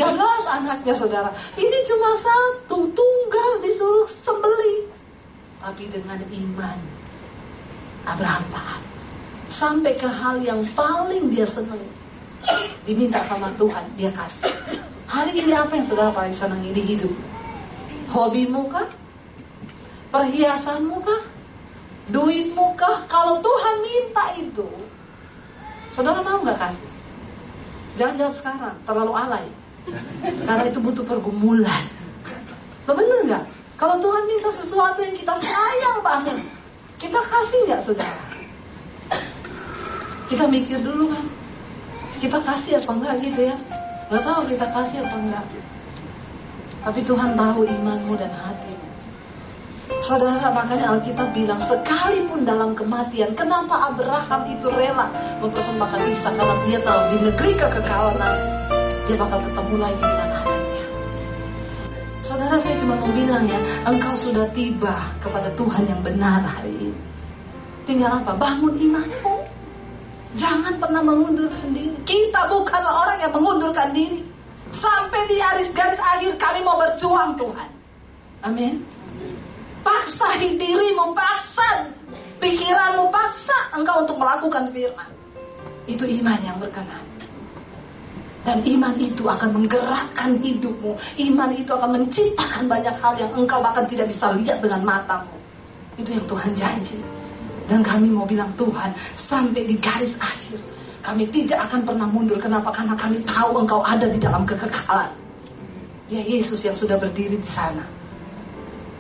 [0.59, 1.31] anaknya saudara.
[1.55, 4.91] Ini cuma satu, tunggal disuruh sembeli.
[5.63, 6.77] Tapi dengan iman,
[8.07, 8.81] Abraham taat.
[9.47, 11.79] Sampai ke hal yang paling dia senang.
[12.83, 14.51] Diminta sama Tuhan, dia kasih.
[15.07, 17.13] Hari ini apa yang saudara paling senangi di hidup?
[18.11, 18.83] Hobimu kah?
[20.11, 21.21] Perhiasanmu kah?
[22.11, 23.07] Duitmu kah?
[23.07, 24.67] Kalau Tuhan minta itu,
[25.95, 26.91] saudara mau nggak kasih?
[27.95, 29.47] Jangan jawab sekarang, terlalu alay.
[30.43, 31.83] Karena itu butuh pergumulan.
[32.83, 33.43] Lo bener nggak?
[33.79, 36.35] Kalau Tuhan minta sesuatu yang kita sayang banget,
[36.99, 38.27] kita kasih nggak saudara?
[40.27, 41.25] Kita mikir dulu kan,
[42.19, 43.55] kita kasih apa enggak gitu ya?
[44.07, 45.45] Gak tahu kita kasih apa enggak.
[46.87, 48.87] Tapi Tuhan tahu imanmu dan hatimu.
[49.99, 55.07] Saudara, makanya Alkitab bilang, sekalipun dalam kematian, kenapa Abraham itu rela
[55.43, 56.29] mempersembahkan Isa?
[56.31, 58.35] Karena dia tahu di negeri kekekalan
[59.07, 60.83] dia bakal ketemu lagi dengan anaknya.
[62.19, 66.99] Saudara, saya cuma mau bilang ya, engkau sudah tiba kepada Tuhan yang benar hari ini.
[67.87, 68.35] Tinggal apa?
[68.35, 69.36] Bangun imanmu.
[70.37, 71.91] Jangan pernah mengundurkan diri.
[72.05, 74.21] Kita bukanlah orang yang mengundurkan diri.
[74.69, 77.69] Sampai di garis-garis akhir kami mau berjuang Tuhan.
[78.45, 78.77] Amin.
[79.81, 81.89] Paksa dirimu, paksa
[82.37, 85.09] pikiranmu, paksa engkau untuk melakukan firman.
[85.89, 87.01] Itu iman yang berkenan.
[88.45, 90.95] Dan iman itu akan menggerakkan hidupmu.
[91.19, 95.35] Iman itu akan menciptakan banyak hal yang engkau bahkan tidak bisa lihat dengan matamu.
[95.99, 96.99] Itu yang Tuhan janji.
[97.67, 102.35] Dan kami mau bilang Tuhan sampai di garis akhir kami tidak akan pernah mundur.
[102.35, 102.67] Kenapa?
[102.75, 105.07] Karena kami tahu engkau ada di dalam kekekalan.
[106.11, 107.87] Ya Yesus yang sudah berdiri di sana.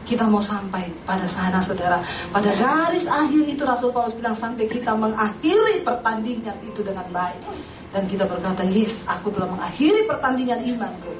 [0.07, 1.99] Kita mau sampai pada sana saudara.
[2.31, 7.43] Pada garis akhir itu Rasul Paulus bilang sampai kita mengakhiri pertandingan itu dengan baik.
[7.91, 11.11] Dan kita berkata, yes aku telah mengakhiri pertandingan imanku.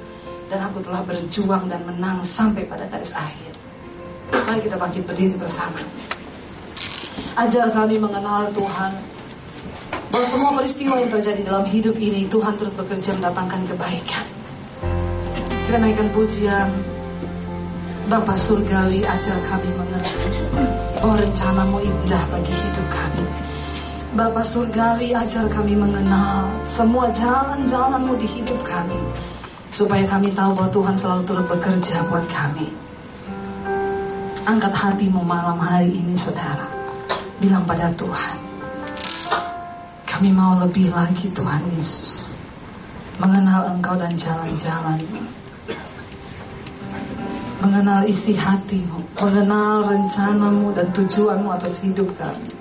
[0.48, 3.52] Dan aku telah berjuang dan menang sampai pada garis akhir.
[4.32, 5.84] Mari kita bangkit berdiri bersama.
[7.38, 8.98] Ajar kami mengenal Tuhan.
[10.10, 14.26] Bahwa semua peristiwa yang terjadi dalam hidup ini Tuhan terus bekerja mendatangkan kebaikan.
[15.70, 16.74] Kita naikkan pujian
[18.10, 20.34] Bapa Surgawi ajar kami mengerti
[20.98, 23.26] bahwa rencanamu indah bagi hidup kami.
[24.18, 28.98] Bapa Surgawi ajar kami mengenal semua jalan-jalanmu di hidup kami.
[29.70, 32.66] Supaya kami tahu bahwa Tuhan selalu turut bekerja buat kami.
[34.50, 36.77] Angkat hatimu malam hari ini saudara
[37.38, 38.38] bilang pada Tuhan,
[40.10, 42.34] kami mau lebih lagi Tuhan Yesus,
[43.22, 44.98] mengenal Engkau dan jalan-jalan,
[47.62, 52.57] mengenal isi hatimu, mengenal rencanamu dan tujuanmu atas hidup kami.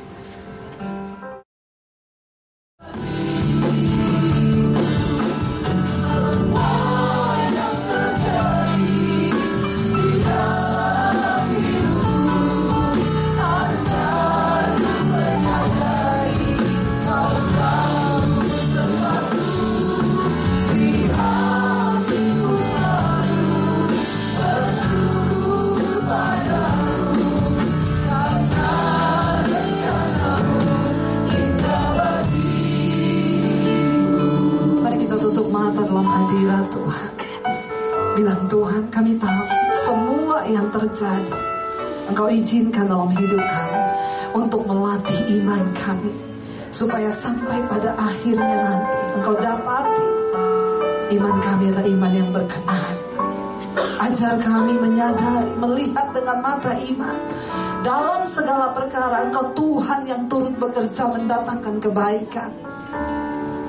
[61.78, 62.50] Kebaikan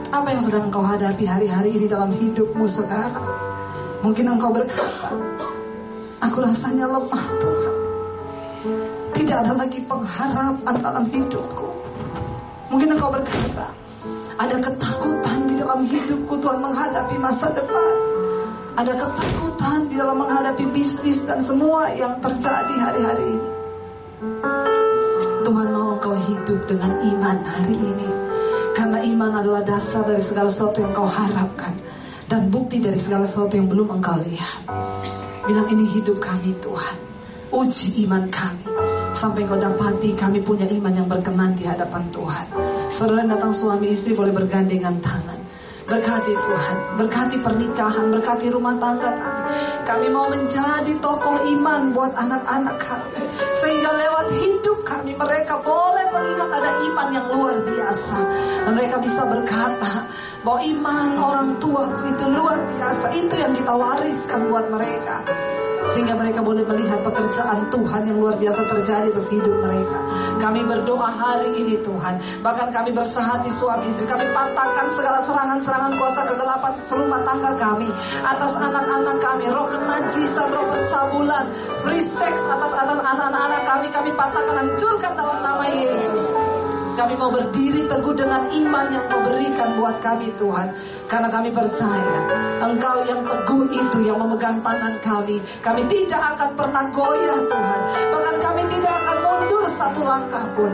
[0.07, 3.21] apa yang sedang engkau hadapi hari-hari ini dalam hidupmu saudara
[4.03, 5.11] mungkin engkau berkata
[6.23, 7.77] aku rasanya lemah Tuhan
[9.17, 11.67] tidak ada lagi pengharapan dalam hidupku.
[12.71, 13.67] Mungkin engkau berkata,
[14.37, 17.93] ada ketakutan di dalam hidupku Tuhan menghadapi masa depan.
[18.77, 23.36] Ada ketakutan di dalam menghadapi bisnis dan semua yang terjadi hari-hari ini.
[26.67, 28.09] Dengan iman hari ini.
[28.75, 31.73] Karena iman adalah dasar dari segala sesuatu yang kau harapkan.
[32.27, 34.67] Dan bukti dari segala sesuatu yang belum engkau lihat.
[35.47, 36.95] Bilang ini hidup kami Tuhan.
[37.55, 38.67] Uji iman kami.
[39.15, 42.45] Sampai kau dapati kami punya iman yang berkenan di hadapan Tuhan.
[42.91, 45.36] Saudara datang suami istri boleh bergandengan tangan.
[45.87, 49.43] Berkati Tuhan, berkati pernikahan, berkati rumah tangga kami.
[49.87, 53.23] Kami mau menjadi tokoh iman buat anak-anak kami.
[53.55, 58.19] Sehingga lewat hidup kami mereka boleh melihat ada iman yang luar biasa.
[58.67, 59.93] Dan mereka bisa berkata
[60.43, 63.05] bahwa iman orang tua itu luar biasa.
[63.15, 65.23] Itu yang kita wariskan buat mereka
[65.95, 69.99] sehingga mereka boleh melihat pekerjaan Tuhan yang luar biasa terjadi atas hidup mereka.
[70.37, 72.13] Kami berdoa hari ini Tuhan,
[72.45, 77.89] bahkan kami bersahati suami istri, kami patahkan segala serangan-serangan kuasa kegelapan serumah tangga kami
[78.21, 81.45] atas anak-anak kami, roh kenajisan, roh pencabulan,
[81.81, 86.23] free sex atas anak-anak kami, kami patahkan hancurkan dalam nama Yesus.
[86.97, 90.67] Kami mau berdiri teguh dengan iman yang kau berikan buat kami Tuhan.
[91.07, 92.19] Karena kami percaya
[92.57, 95.37] Engkau yang teguh itu yang memegang tangan kami.
[95.63, 97.79] Kami tidak akan pernah goyah Tuhan.
[98.11, 100.71] Bahkan kami tidak akan mundur satu langkah pun.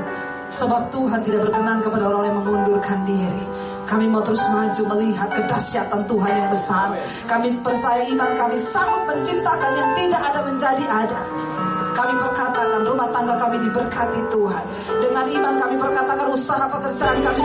[0.54, 3.44] Sebab Tuhan tidak berkenan kepada orang yang mengundurkan diri.
[3.84, 6.88] Kami mau terus maju melihat kedahsyatan Tuhan yang besar.
[7.28, 11.22] Kami percaya iman kami sanggup menciptakan yang tidak ada menjadi ada.
[11.94, 14.64] Kami perkatakan rumah tangga kami diberkati Tuhan.
[14.98, 17.44] Dengan iman kami perkatakan usaha pekerjaan kami